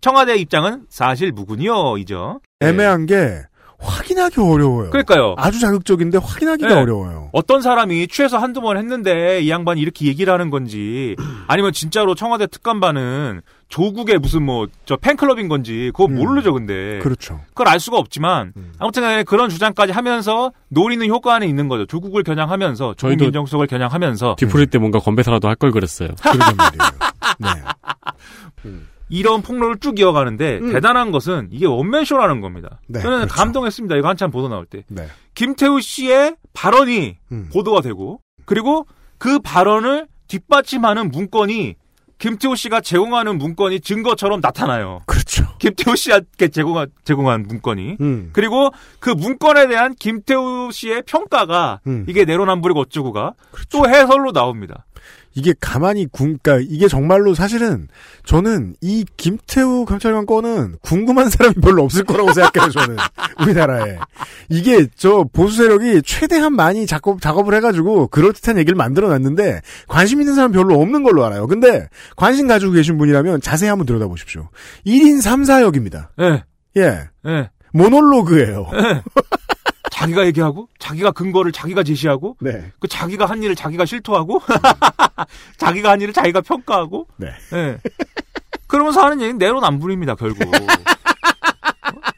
[0.00, 2.40] 청와대 입장은 사실 무근이요이죠.
[2.60, 3.42] 애매한 게
[3.82, 4.90] 확인하기 어려워요.
[4.90, 5.34] 그러니까요.
[5.36, 6.74] 아주 자극적인데 확인하기가 네.
[6.80, 7.30] 어려워요.
[7.32, 11.16] 어떤 사람이 취해서 한두 번 했는데 이 양반이 이렇게 얘기를 하는 건지
[11.48, 17.40] 아니면 진짜로 청와대 특감반은 조국의 무슨 뭐 저 팬클럽인 건지 그거 모르죠 근데 그렇죠.
[17.48, 22.22] 그걸 알 수가 없지만 아무튼 간에 그런 주장까지 하면서 노리는 효과 안에 있는 거죠 조국을
[22.22, 26.08] 겨냥하면서 조국 민정수석을 겨냥하면서 뒤풀이 때 뭔가 건배사라도 할 걸 그랬어요.
[26.20, 26.90] 그러단 말이에요.
[27.38, 28.72] 네.
[29.12, 32.80] 이런 폭로를 쭉 이어가는데 대단한 것은 이게 원맨쇼라는 겁니다.
[32.88, 33.34] 네, 저는 그렇죠.
[33.34, 33.96] 감동했습니다.
[33.96, 34.84] 이거 한참 보도 나올 때.
[34.88, 35.06] 네.
[35.34, 37.50] 김태우 씨의 발언이 음.
[37.52, 38.86] 보도가 되고 그리고
[39.18, 41.74] 그 발언을 뒷받침하는 문건이
[42.16, 45.00] 김태우 씨가 제공하는 문건이 증거처럼 나타나요.
[45.06, 45.44] 그렇죠.
[45.58, 47.96] 김태우 씨한테 제공한, 제공한 문건이.
[48.00, 48.30] 음.
[48.32, 52.06] 그리고 그 문건에 대한 김태우 씨의 평가가 음.
[52.08, 53.34] 이게 내로남불이고 어쩌고가
[53.70, 54.86] 또 해설로 나옵니다.
[55.34, 57.88] 이게 가만히 궁, 그니까 이게 정말로 사실은
[58.24, 62.96] 저는 이 김태우 감찰관 건은 궁금한 사람이 별로 없을 거라고 생각해요, 저는.
[63.40, 63.98] 우리나라에.
[64.48, 70.34] 이게 저 보수 세력이 최대한 많이 작업, 작업을 해가지고 그럴듯한 얘기를 만들어 놨는데 관심 있는
[70.34, 71.46] 사람 별로 없는 걸로 알아요.
[71.46, 74.48] 근데 관심 가지고 계신 분이라면 자세히 한번 들여다 보십시오.
[74.86, 76.08] 1인 3, 4역입니다.
[76.20, 76.44] 예.
[76.76, 77.08] 예.
[77.26, 77.50] 예.
[77.72, 78.66] 모놀로그예요.
[80.02, 82.70] 자기가 얘기하고 자기가 근거를 자기가 제시하고 네.
[82.78, 84.40] 그 자기가 한 일을 자기가 실토하고
[85.58, 87.28] 자기가 한 일을 자기가 평가하고 네.
[87.52, 87.78] 예.
[88.66, 90.66] 그러면서 하는 얘기는 내로남불입니다 결국 어?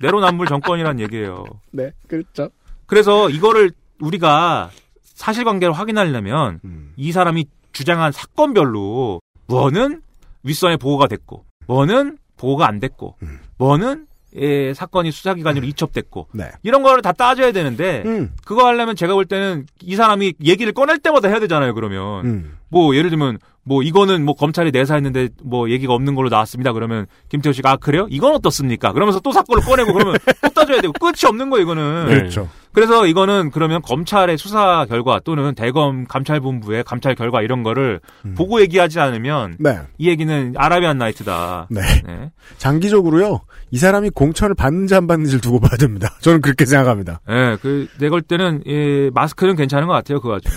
[0.01, 1.45] 내로남불 정권이란 얘기예요.
[1.71, 2.51] 네, 그렇죠.
[2.87, 4.71] 그래서 이거를 우리가
[5.03, 6.93] 사실관계를 확인하려면 음.
[6.97, 10.03] 이 사람이 주장한 사건별로 뭐는
[10.43, 13.41] 윗선에 보고가 됐고 뭐는 보고가 안 됐고 음.
[13.59, 14.07] 뭐는
[14.37, 16.51] 예, 사건이 수사기관으로 이첩됐고 네.
[16.63, 18.33] 이런 거를 다 따져야 되는데 음.
[18.45, 22.59] 그거 하려면 제가 볼 때는 이 사람이 얘기를 꺼낼 때마다 해야 되잖아요 그러면 음.
[22.75, 27.53] 뭐 예를 들면 뭐 이거는 뭐 검찰이 내사했는데 뭐 얘기가 없는 걸로 나왔습니다 그러면 김태호
[27.53, 31.51] 씨가 아 그래요 이건 어떻습니까 그러면서 또 사건을 꺼내고 그러면 또 따져야 되고 끝이 없는
[31.51, 32.49] 거예요 이거는 그렇죠.
[32.75, 38.01] 그래서 이거는 그러면 검찰의 수사 결과 또는 대검 감찰본부의 감찰 결과 이런 거를
[38.37, 39.79] 보고 얘기하지 않으면 네.
[39.97, 41.69] 이 얘기는 아라비안 나이트다.
[41.71, 41.81] 네.
[42.05, 42.33] 네.
[42.59, 43.43] 장기적으로요.
[43.71, 46.17] 이 사람이 공천을 받는지 안 받는지를 두고 봐야 됩니다.
[46.21, 47.21] 저는 그렇게 생각합니다.
[47.29, 50.55] 예, 그, 내가 볼 때는, 예, 마스크는 괜찮은 것 같아요, 그 와중에.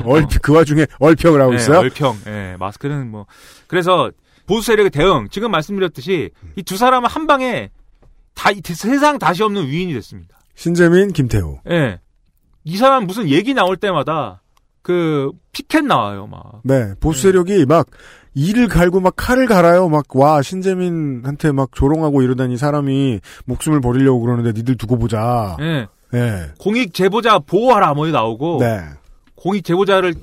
[0.04, 1.78] 얼, 그 와중에 얼평을 하고 예, 있어요.
[1.78, 3.26] 얼평, 예, 마스크는 뭐.
[3.66, 4.10] 그래서,
[4.46, 7.70] 보수 세력의 대응, 지금 말씀드렸듯이, 이 두 사람은 한 방에,
[8.34, 10.38] 다, 이 세상 다시 없는 위인이 됐습니다.
[10.54, 11.58] 신재민, 김태우.
[11.70, 12.00] 예.
[12.64, 14.42] 이 사람 무슨 얘기 나올 때마다,
[14.82, 16.60] 그, 피켓 나와요, 막.
[16.64, 17.86] 네, 보수 세력이 막
[18.34, 19.88] 이를 갈고 막 칼을 갈아요.
[19.88, 25.56] 막 와 신재민한테 막 조롱하고 이러다니 사람이 목숨을 버리려고 그러는데 니들 두고 보자.
[25.60, 25.86] 예.
[26.12, 28.80] 네, 공익 제보자 보호하라, 뭐 나오고, 네,
[29.36, 30.14] 공익 제보자를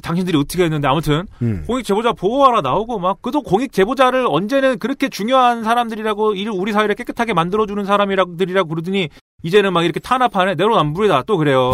[0.00, 1.64] 당신들이 어떻게 했는데 아무튼 음.
[1.66, 6.94] 공익 제보자 보호하라 나오고 막 그도 공익 제보자를 언제는 그렇게 중요한 사람들이라고 일 우리 사회를
[6.94, 9.08] 깨끗하게 만들어주는 사람이라들이라고 그러더니
[9.42, 11.72] 이제는 막 이렇게 탄압하네 내로남불이다 또 그래요.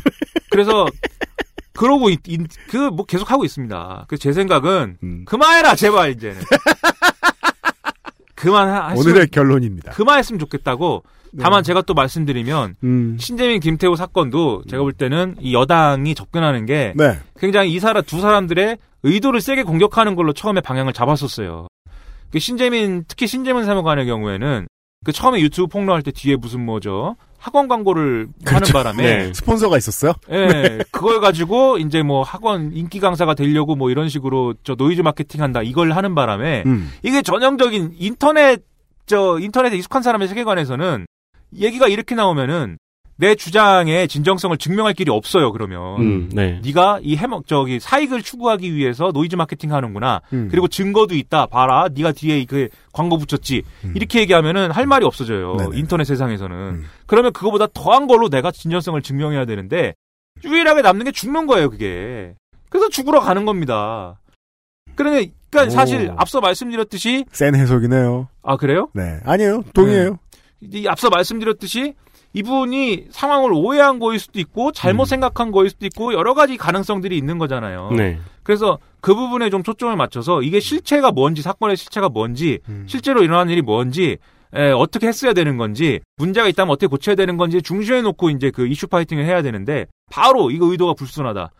[0.50, 0.86] 그래서
[1.72, 2.08] 그러고
[2.70, 4.04] 그 뭐 계속 하고 있습니다.
[4.08, 5.24] 그 제 생각은 음.
[5.26, 6.40] 그만해라 제발 이제는
[8.34, 9.92] 그만 오늘의 결론입니다.
[9.92, 11.02] 그만했으면 좋겠다고.
[11.40, 13.16] 다만 제가 또 말씀드리면 음.
[13.18, 18.20] 신재민 김태호 사건도 제가 볼 때는 이 여당이 접근하는 게 네, 굉장히 이 사람 두
[18.20, 21.68] 사람들의 의도를 세게 공격하는 걸로 처음에 방향을 잡았었어요.
[22.30, 24.66] 그 신재민 특히 신재민 사무관의 경우에는
[25.04, 28.72] 그 처음에 유튜브 폭로할 때 뒤에 무슨 뭐죠 학원 광고를 하는 그렇죠.
[28.72, 29.32] 바람에 네.
[29.34, 30.14] 스폰서가 있었어요.
[30.30, 35.42] 예, 그걸 가지고 이제 뭐 학원 인기 강사가 되려고 뭐 이런 식으로 저 노이즈 마케팅
[35.42, 36.90] 한다 이걸 하는 바람에 음.
[37.02, 38.64] 이게 전형적인 인터넷
[39.04, 41.04] 저 인터넷에 익숙한 사람의 세계관에서는
[41.56, 42.78] 얘기가 이렇게 나오면은
[43.16, 45.52] 내 주장의 진정성을 증명할 길이 없어요.
[45.52, 46.60] 그러면 음, 네.
[46.64, 50.20] 네가 이 해먹 저기 사익을 추구하기 위해서 노이즈 마케팅 하는구나.
[50.32, 50.48] 음.
[50.50, 51.46] 그리고 증거도 있다.
[51.46, 51.86] 봐라.
[51.94, 53.62] 네가 뒤에 그 광고 붙였지.
[53.94, 55.52] 이렇게 얘기하면은 할 말이 없어져요.
[55.52, 55.56] 음.
[55.58, 55.78] 네네.
[55.78, 56.56] 인터넷 세상에서는.
[56.56, 56.84] 음.
[57.06, 59.94] 그러면 그거보다 더한 걸로 내가 진정성을 증명해야 되는데
[60.44, 61.70] 유일하게 남는 게 죽는 거예요.
[61.70, 62.34] 그게.
[62.68, 64.18] 그래서 죽으러 가는 겁니다.
[64.96, 65.70] 그러니까 오.
[65.70, 68.28] 사실 앞서 말씀드렸듯이 센 해석이네요.
[68.42, 68.88] 아 그래요?
[68.92, 69.62] 네, 아니에요.
[69.72, 70.14] 동의해요.
[70.14, 70.23] 이
[70.88, 71.94] 앞서 말씀드렸듯이
[72.34, 75.06] 이분이 상황을 오해한 거일 수도 있고 잘못 음.
[75.06, 77.90] 생각한 거일 수도 있고 여러 가지 가능성들이 있는 거잖아요.
[77.92, 78.18] 네.
[78.42, 82.84] 그래서 그 부분에 좀 초점을 맞춰서 이게 실체가 뭔지 사건의 실체가 뭔지 음.
[82.88, 84.18] 실제로 일어난 일이 뭔지
[84.52, 88.66] 에, 어떻게 했어야 되는 건지 문제가 있다면 어떻게 고쳐야 되는 건지 중시해 놓고 이제 그
[88.66, 91.52] 이슈 파이팅을 해야 되는데 바로 이거 의도가 불순하다.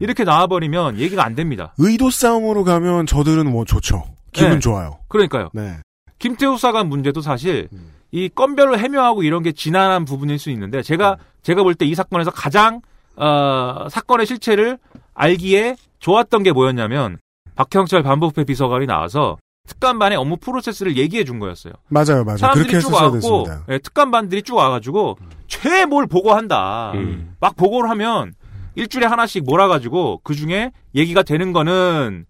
[0.00, 1.74] 이렇게 나와버리면 얘기가 안 됩니다.
[1.78, 4.04] 의도 싸움으로 가면 저들은 뭐 좋죠.
[4.32, 4.58] 기분 네.
[4.60, 4.98] 좋아요.
[5.08, 5.50] 그러니까요.
[5.52, 5.78] 네.
[6.18, 7.68] 김태우 사관 문제도 사실
[8.10, 12.30] 이 건별로 해묘하고 이런 게 지난한 부분일 수 있는데 제가 제가 볼 때 이 사건에서
[12.30, 12.80] 가장
[13.16, 14.78] 어, 사건의 실체를
[15.14, 17.18] 알기에 좋았던 게 뭐였냐면
[17.56, 19.36] 박형철 반부패 비서관이 나와서
[19.66, 21.74] 특감반의 업무 프로세스를 얘기해 준 거였어요.
[21.88, 22.38] 맞아요, 맞아요.
[22.38, 23.44] 사람들이 쭉 와갖고.
[23.68, 26.92] 예, 특감반들이 쭉 와가지고 최뭘 보고한다.
[26.94, 27.34] 음.
[27.40, 28.32] 막 보고를 하면
[28.76, 32.24] 일주일에 하나씩 몰아가지고 그 중에 얘기가 되는 거는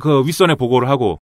[0.00, 1.18] 그 윗선에 보고를 하고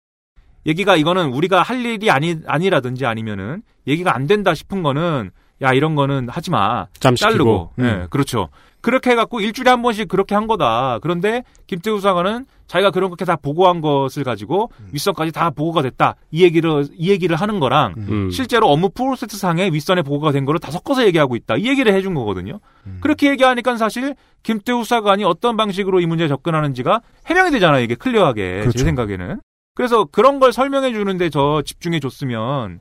[0.67, 5.31] 얘기가 이거는 우리가 할 일이 아니 아니라든지 아니면은 얘기가 안 된다 싶은 거는
[5.63, 6.87] 야 이런 거는 하지 마.
[7.33, 7.85] 자르고 음.
[7.85, 8.49] 예 그렇죠
[8.81, 13.37] 그렇게 해갖고 일주일에 한 번씩 그렇게 한 거다 그런데 김태우 수사관은 자기가 그런 것게 다
[13.37, 18.31] 보고한 것을 가지고 윗선까지 다 보고가 됐다 이 얘기를 이 얘기를 하는 거랑 음.
[18.31, 21.57] 실제로 업무 프로세스 상에 윗선에 보고가 된 거를 다 섞어서 얘기하고 있다.
[21.59, 22.59] 이 얘기를 해준 거거든요.
[23.01, 27.83] 그렇게 얘기하니까 사실 김태우 사관이 어떤 방식으로 이 문제에 접근하는지가 해명이 되잖아요.
[27.85, 28.79] 이게 클리어하게 그렇죠.
[28.79, 29.41] 제 생각에는.
[29.75, 32.81] 그래서 그런 걸 설명해 주는데 저 집중해 줬으면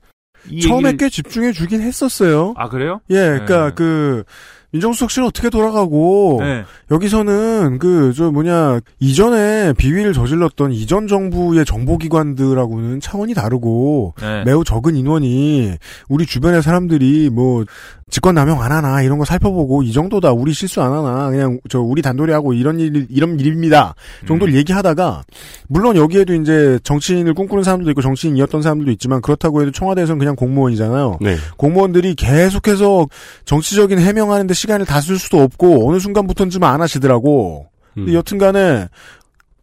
[0.50, 2.54] 이 처음에 얘기를- 꽤 집중해 주긴 했었어요.
[2.58, 3.02] 아 그래요?
[3.10, 3.76] 예, 그러니까 네.
[3.76, 4.24] 그
[4.72, 6.63] 민정수석 씨는 어떻게 돌아가고 네.
[6.91, 14.43] 여기서는 그 저 뭐냐 이전에 비위를 저질렀던 이전 정부의 정보기관들하고는 차원이 다르고 네.
[14.43, 15.74] 매우 적은 인원이
[16.09, 17.63] 우리 주변의 사람들이 뭐
[18.09, 21.80] 직권 남용 안 하나 이런 거 살펴보고 이 정도다 우리 실수 안 하나 그냥 저
[21.80, 24.28] 우리 단돌이 하고 이런 일 이런 일입니다 음.
[24.28, 25.24] 정도를 얘기하다가
[25.67, 31.19] 물론 여기에도 이제 정치인을 꿈꾸는 사람들도 있고 정치인이었던 사람들도 있지만 그렇다고 해도 청와대에서는 그냥 공무원이잖아요.
[31.22, 31.38] 네.
[31.57, 33.07] 공무원들이 계속해서
[33.45, 37.68] 정치적인 해명하는데 시간을 다 쓸 수도 없고 어느 순간부터는 좀안 하시더라고.
[37.97, 38.14] 음.
[38.14, 38.88] 여튼간에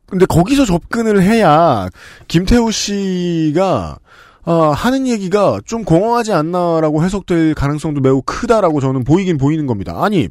[0.07, 1.89] 근데 거기서 접근을 해야
[2.29, 3.99] 김태우 씨가
[4.45, 10.03] 아, 하는 얘기가 좀 공허하지 않나라고 해석될 가능성도 매우 크다라고 저는 보이긴 보이는 겁니다.
[10.03, 10.29] 아니,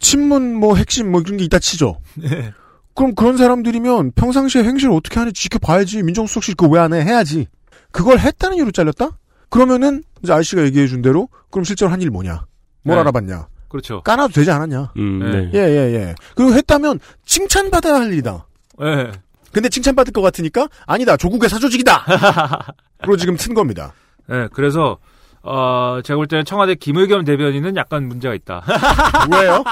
[0.00, 1.98] 친문 뭐 핵심 뭐 이런 게 있다 치죠.
[2.16, 2.52] 네.
[2.94, 6.02] 그럼 그런 사람들이면 평상시에 행실을 어떻게 하는지 지켜봐야지.
[6.02, 7.00] 민정수석실 그거 왜 안 해?
[7.02, 7.46] 해야지.
[7.92, 9.10] 그걸 했다는 이유로 잘렸다?
[9.48, 12.44] 그러면은 이제 아저씨가 얘기해 준 대로 그럼 실제로 한 일 뭐냐?
[12.82, 13.00] 뭘 네.
[13.00, 13.46] 알아봤냐?
[13.72, 14.02] 그렇죠.
[14.02, 14.92] 까놔도 되지 않았냐?
[14.98, 15.40] 음, 네.
[15.46, 15.50] 네.
[15.54, 16.14] 예, 예, 예.
[16.36, 18.46] 그리고 했다면 칭찬받아야 할 일이다.
[18.82, 19.10] 예.
[19.50, 21.16] 근데 칭찬받을 것 같으니까 아니다.
[21.16, 22.04] 조국의 사조직이다.
[23.02, 23.92] 그리고 지금 튼 겁니다.
[24.30, 24.98] 예, 그래서
[25.42, 28.62] 어, 제가 볼 때는 청와대 김의겸 대변인은 약간 문제가 있다.
[29.32, 29.64] 왜요?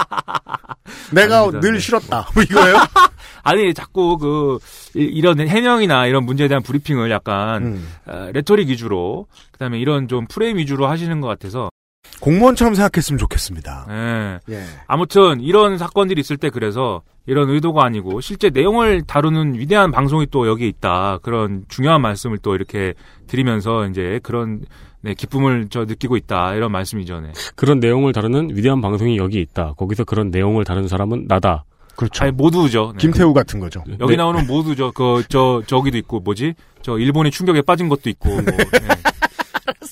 [1.12, 1.60] 내가 아닙니다.
[1.60, 1.78] 늘 네.
[1.78, 2.26] 싫었다.
[2.34, 2.76] 뭐 이거예요?
[3.44, 4.58] 아니 자꾸 그
[4.98, 7.88] 이- 이런 해명이나 이런 문제에 대한 브리핑을 약간 음.
[8.06, 11.70] 어, 레토릭 위주로 그 다음에 이런 좀 프레임 위주로 하시는 것 같아서
[12.20, 13.86] 공무원처럼 생각했으면 좋겠습니다.
[13.90, 14.54] 예.
[14.54, 14.62] 예.
[14.86, 20.46] 아무튼 이런 사건들이 있을 때 그래서 이런 의도가 아니고 실제 내용을 다루는 위대한 방송이 또
[20.48, 22.94] 여기 있다 그런 중요한 말씀을 또 이렇게
[23.26, 24.62] 드리면서 이제 그런
[25.02, 27.20] 네, 기쁨을 저 느끼고 있다 이런 말씀이죠.
[27.20, 27.32] 네.
[27.56, 29.72] 그런 내용을 다루는 위대한 방송이 여기 있다.
[29.78, 31.64] 거기서 그런 내용을 다루는 사람은 나다.
[31.96, 32.24] 그렇죠.
[32.24, 32.92] 아니 모두죠.
[32.94, 32.98] 네.
[32.98, 33.82] 김태우 같은 거죠.
[34.00, 34.16] 여기 네.
[34.16, 34.92] 나오는 모두죠.
[34.92, 36.54] 그 저 저기도 있고 뭐지?
[36.82, 38.28] 저 일본의 충격에 빠진 것도 있고.
[38.28, 38.56] 뭐, 네.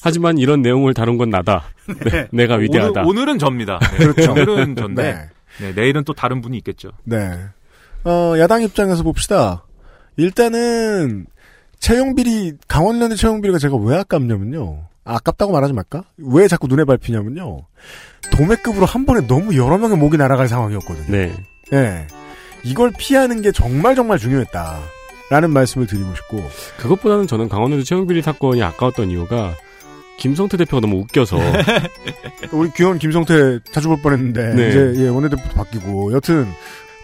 [0.03, 1.65] 하지만 이런 내용을 다룬 건 나다.
[2.11, 3.03] 네, 내가 위대하다.
[3.05, 3.79] 오늘, 은 접니다.
[3.79, 3.97] 네.
[4.07, 4.33] 그렇죠.
[4.33, 5.29] 오늘은 전데 네.
[5.61, 6.91] 네, 내일은 또 다른 분이 있겠죠.
[7.05, 7.31] 네.
[8.05, 9.65] 어, 야당 입장에서 봅시다.
[10.17, 11.27] 일단은,
[11.79, 14.87] 채용비리, 강원랜드 채용비리가 제가 왜 아깝냐면요.
[15.05, 16.05] 아, 아깝다고 말하지 말까?
[16.19, 17.67] 왜 자꾸 눈에 밟히냐면요.
[18.33, 21.07] 도매급으로 한 번에 너무 여러 명의 목이 날아갈 상황이었거든요.
[21.09, 21.33] 네.
[21.73, 22.07] 예.
[22.65, 24.81] 이걸 피하는 게 정말 정말 중요했다.
[25.31, 26.51] 라는 말씀을 드리고 싶고.
[26.79, 29.55] 그것보다는 저는 강원도주 채용비리 사건이 아까웠던 이유가
[30.19, 31.37] 김성태 대표가 너무 웃겨서
[32.51, 34.69] 우리 귀여운 김성태 자주 볼 뻔했는데, 네.
[34.69, 36.13] 이제, 예, 원내대표도 바뀌고.
[36.13, 36.49] 여튼,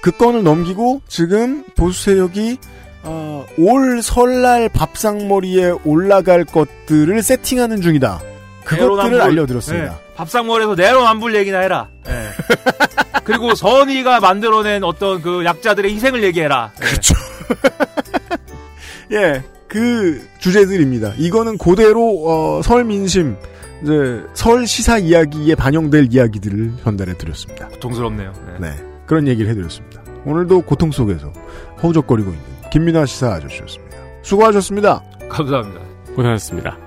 [0.03, 2.59] 그 건을 넘기고, 지금 보수 세력이,
[3.05, 8.21] 어, 올 설날 밥상머리에 올라갈 것들을 세팅하는 중이다.
[8.65, 9.21] 그것들을.
[9.21, 9.91] 알려드렸습니다.
[9.93, 9.97] 네.
[10.17, 11.89] 밥상머리에서 내로남불 얘기나 해라.
[12.05, 12.13] 네.
[13.25, 16.73] 그리고 선의가 만들어낸 어떤 그 약자들의 희생을 얘기해라.
[16.81, 16.87] 네.
[19.13, 21.15] 예, 그 주제들입니다.
[21.17, 23.37] 이거는 그대로 어, 설 민심,
[23.83, 27.69] 이제 설 시사 이야기에 반영될 이야기들을 전달해 드렸습니다.
[27.69, 28.33] 고통스럽네요.
[28.61, 28.71] 네.
[28.71, 28.77] 네,
[29.07, 30.03] 그런 얘기를 해드렸습니다.
[30.25, 31.33] 오늘도 고통 속에서
[31.83, 33.97] 허우적거리고 있는 김민아 시사 아저씨였습니다.
[34.23, 35.03] 수고하셨습니다.
[35.29, 35.81] 감사합니다.
[36.15, 36.79] 고생하셨습니다.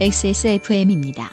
[0.00, 1.30] XSFM입니다.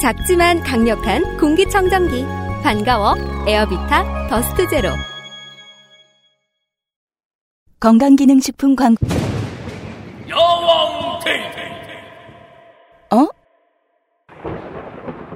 [0.00, 2.24] 작지만 강력한 공기청정기
[2.62, 3.14] 반가워
[3.48, 4.90] 에어비타 더스트 제로
[7.80, 9.06] 건강기능식품 광고.
[10.28, 11.58] 여왕 데이트
[13.14, 13.26] 어?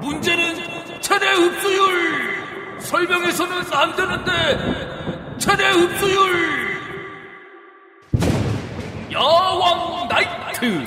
[0.00, 0.54] 문제는
[1.00, 6.72] 최대 흡수율 설명해서는 안 되는데 최대 흡수율
[9.10, 10.84] 여왕 나이트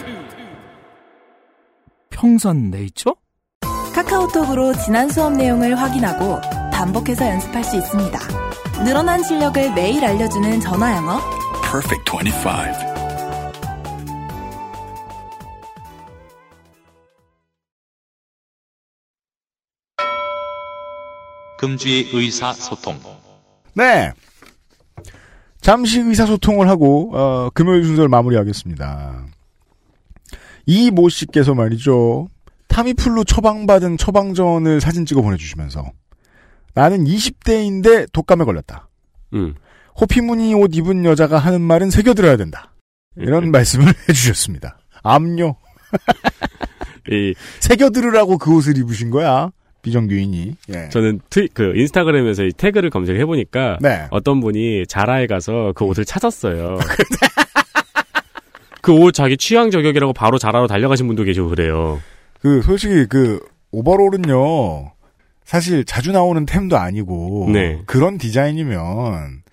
[2.10, 3.14] 평산 네이처?
[4.26, 6.40] 카카오톡으로 지난 수업 내용을 확인하고
[6.72, 8.20] 반복해서 연습할 수 있습니다.
[8.84, 11.20] 늘어난 실력을 매일 알려주는 전화 영어.
[11.62, 12.96] Perfect 25.
[21.58, 23.00] 금주의 의사소통.
[23.74, 24.12] 네.
[25.62, 29.26] 잠시 의사소통을 하고 어, 금요일 순서를 마무리하겠습니다.
[30.68, 32.28] 이 모 씨께서 말이죠.
[32.76, 35.92] 타미플루 처방받은 처방전을 사진 찍어 보내주시면서
[36.74, 38.90] 나는 20대인데 독감에 걸렸다.
[39.34, 39.56] 음.
[40.02, 42.74] 호피무늬 옷 입은 여자가 하는 말은 새겨들어야 된다.
[43.16, 44.78] 이런 말씀을 해주셨습니다.
[45.04, 45.56] 암요.
[47.12, 49.52] 이 새겨들으라고 그 옷을 입으신 거야.
[49.82, 50.56] 비정규인이.
[50.74, 50.90] 예.
[50.90, 54.08] 저는 트위, 그 인스타그램에서 이 태그를 검색해 보니까 네.
[54.10, 56.78] 어떤 분이 자라에 가서 그 옷을 찾았어요.
[58.82, 62.02] 그 옷 자기 취향 저격이라고 바로 자라로 달려가신 분도 계시고 그래요.
[62.42, 63.40] 그 솔직히 그
[63.72, 64.92] 오버롤은요.
[65.44, 67.82] 사실 자주 나오는 템도 아니고 네.
[67.86, 69.44] 그런 디자인이면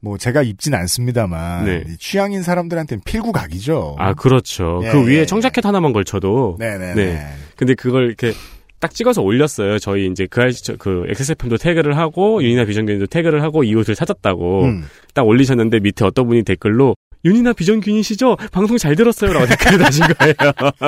[0.00, 1.84] 뭐 제가 입진 않습니다만 네.
[1.88, 3.96] 이 취향인 사람들한테는 필구각이죠.
[3.98, 4.80] 아 그렇죠.
[4.84, 5.26] 예, 그 위에 예.
[5.26, 6.94] 청자켓 하나만 걸쳐도 네네네.
[6.94, 7.26] 네.
[7.56, 8.32] 근데 그걸 이렇게
[8.80, 9.78] 딱 찍어서 올렸어요.
[9.78, 13.94] 저희 이제 그 아이씨 저- 그 XSFM도 태그를 하고 윤이나 비정균도 태그를 하고 이 옷을
[13.94, 14.84] 찾았다고 음.
[15.14, 18.36] 딱 올리셨는데 밑에 어떤 분이 댓글로 윤이나 비정균이시죠?
[18.50, 20.34] 방송 잘 들었어요 라고 댓글을 다신 거예요.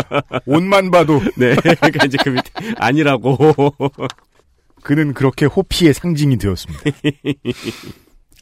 [0.46, 1.54] 옷만 봐도 네.
[1.54, 3.36] 그러니까 이제 그 밑에 아니라고.
[4.82, 6.82] 그는 그렇게 호피의 상징이 되었습니다.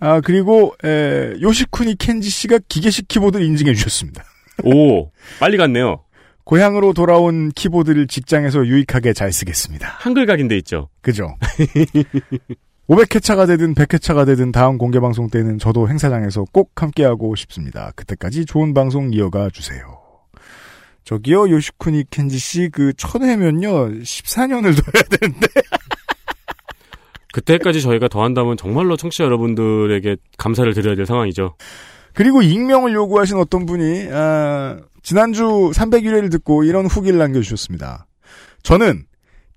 [0.00, 4.24] 아 그리고 에, 요시쿠니 켄지 씨가 기계식 키보드를 인증해 주셨습니다.
[4.64, 6.02] 오 빨리 갔네요.
[6.44, 9.86] 고향으로 돌아온 키보드를 직장에서 유익하게 잘 쓰겠습니다.
[10.00, 10.88] 한글 각인돼 있죠.
[11.00, 11.36] 그죠?
[12.88, 17.92] 500회차가 되든 100회차가 되든 다음 공개 방송 때는 저도 행사장에서 꼭 함께하고 싶습니다.
[17.94, 20.00] 그때까지 좋은 방송 이어가 주세요.
[21.04, 25.46] 저기요, 요시쿠니 켄지 씨, 그, 천회면요, 14년을 둬야 되는데.
[27.32, 31.56] 그때까지 저희가 더 한다면 정말로 청취자 여러분들에게 감사를 드려야 될 상황이죠.
[32.14, 38.06] 그리고 익명을 요구하신 어떤 분이, 아, 지난주 301회를 듣고 이런 후기를 남겨주셨습니다.
[38.62, 39.06] 저는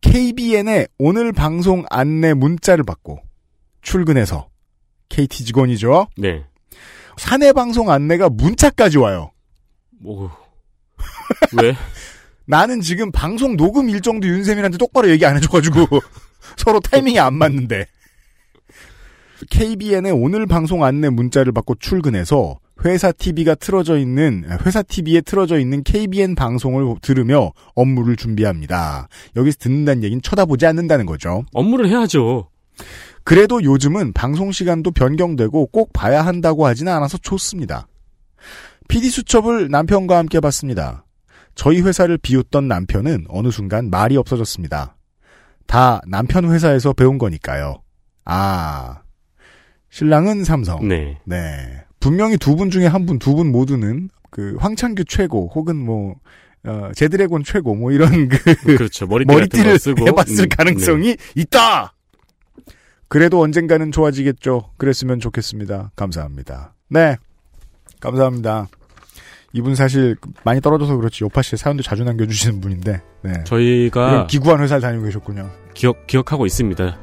[0.06, 3.20] KBN의 오늘 방송 안내 문자를 받고
[3.82, 4.50] 출근해서
[5.10, 6.08] KT 직원이죠.
[6.18, 6.46] 네.
[7.18, 9.32] 사내 방송 안내가 문자까지 와요.
[10.00, 10.32] 뭐
[11.62, 11.76] 왜?
[12.46, 15.88] 나는 지금 방송 녹음 일정도 윤쌤이한테 똑바로 얘기 안 해줘가지고
[16.58, 17.88] 서로 타이밍이 안 맞는데
[19.50, 25.84] KBN의 오늘 방송 안내 문자를 받고 출근해서 회사 TV가 틀어져 있는 회사 TV에 틀어져 있는
[25.84, 29.08] KBN 방송을 들으며 업무를 준비합니다.
[29.36, 31.44] 여기서 듣는다는 얘기는 쳐다보지 않는다는 거죠.
[31.54, 32.50] 업무를 해야죠.
[33.24, 37.88] 그래도 요즘은 방송 시간도 변경되고 꼭 봐야 한다고 하지는 않아서 좋습니다.
[38.88, 41.06] PD 수첩을 남편과 함께 봤습니다.
[41.56, 44.96] 저희 회사를 비웃던 남편은 어느 순간 말이 없어졌습니다.
[45.66, 47.82] 다 남편 회사에서 배운 거니까요.
[48.26, 49.02] 아,
[49.90, 50.88] 신랑은 삼성.
[50.88, 51.18] 네.
[51.26, 51.85] 네.
[52.06, 56.16] 분명히 두 분 중에 한 분, 두 분 모두는 그 황창규 최고 혹은 뭐
[56.64, 58.38] 어, 제드래곤 최고 뭐 이런 그
[58.78, 59.06] 그렇죠.
[59.08, 61.94] 머리띠 머리띠를 쓰고 해봤을 음, 가능성이 있다.
[63.08, 64.72] 그래도 언젠가는 좋아지겠죠.
[64.78, 65.92] 그랬으면 좋겠습니다.
[65.96, 66.74] 감사합니다.
[66.90, 67.18] 네,
[68.00, 68.68] 감사합니다.
[69.54, 73.44] 이분 사실 많이 떨어져서 그렇지 요파 씨의 사연도 자주 남겨주시는 분인데 네.
[73.46, 75.50] 저희가 기구한 회사를 다니고 계셨군요.
[75.74, 76.98] 기억 기억하고 있습니다.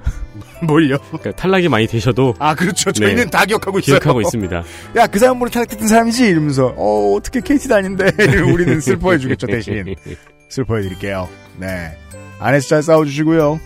[0.66, 0.96] 뭘요?
[1.08, 2.92] 그러니까 탈락이 많이 되셔도 아 그렇죠.
[2.92, 3.98] 저희는 다 기억하고 있어요.
[3.98, 4.62] 기억하고 있습니다.
[4.96, 8.10] 야 그 사람 모르 탈락됐던 사람이지 이러면서 어 어떻게 KT 다닌데
[8.52, 9.94] 우리는 슬퍼해 주겠죠 대신
[10.48, 11.28] 슬퍼해 드릴게요.
[11.58, 11.96] 네
[12.38, 13.60] 안에서 잘 싸워주시고요.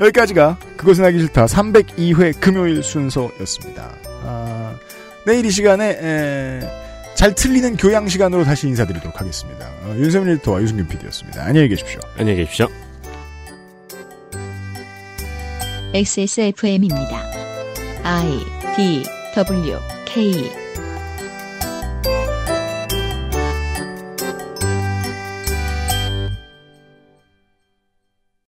[0.00, 3.90] 여기까지가 그것은 하기 싫다 302회 금요일 순서였습니다.
[4.24, 4.74] 아,
[5.26, 6.60] 내일 이 시간에 에,
[7.14, 9.66] 잘 틀리는 교양 시간으로 다시 인사드리도록 하겠습니다.
[9.84, 11.44] 어, 윤세민 리터와 유승균 PD였습니다.
[11.44, 12.00] 안녕히 계십시오.
[12.18, 12.66] 안녕히 계십시오.
[15.94, 17.22] XSFM입니다.
[18.02, 18.38] I
[18.76, 19.02] D
[19.36, 20.61] W K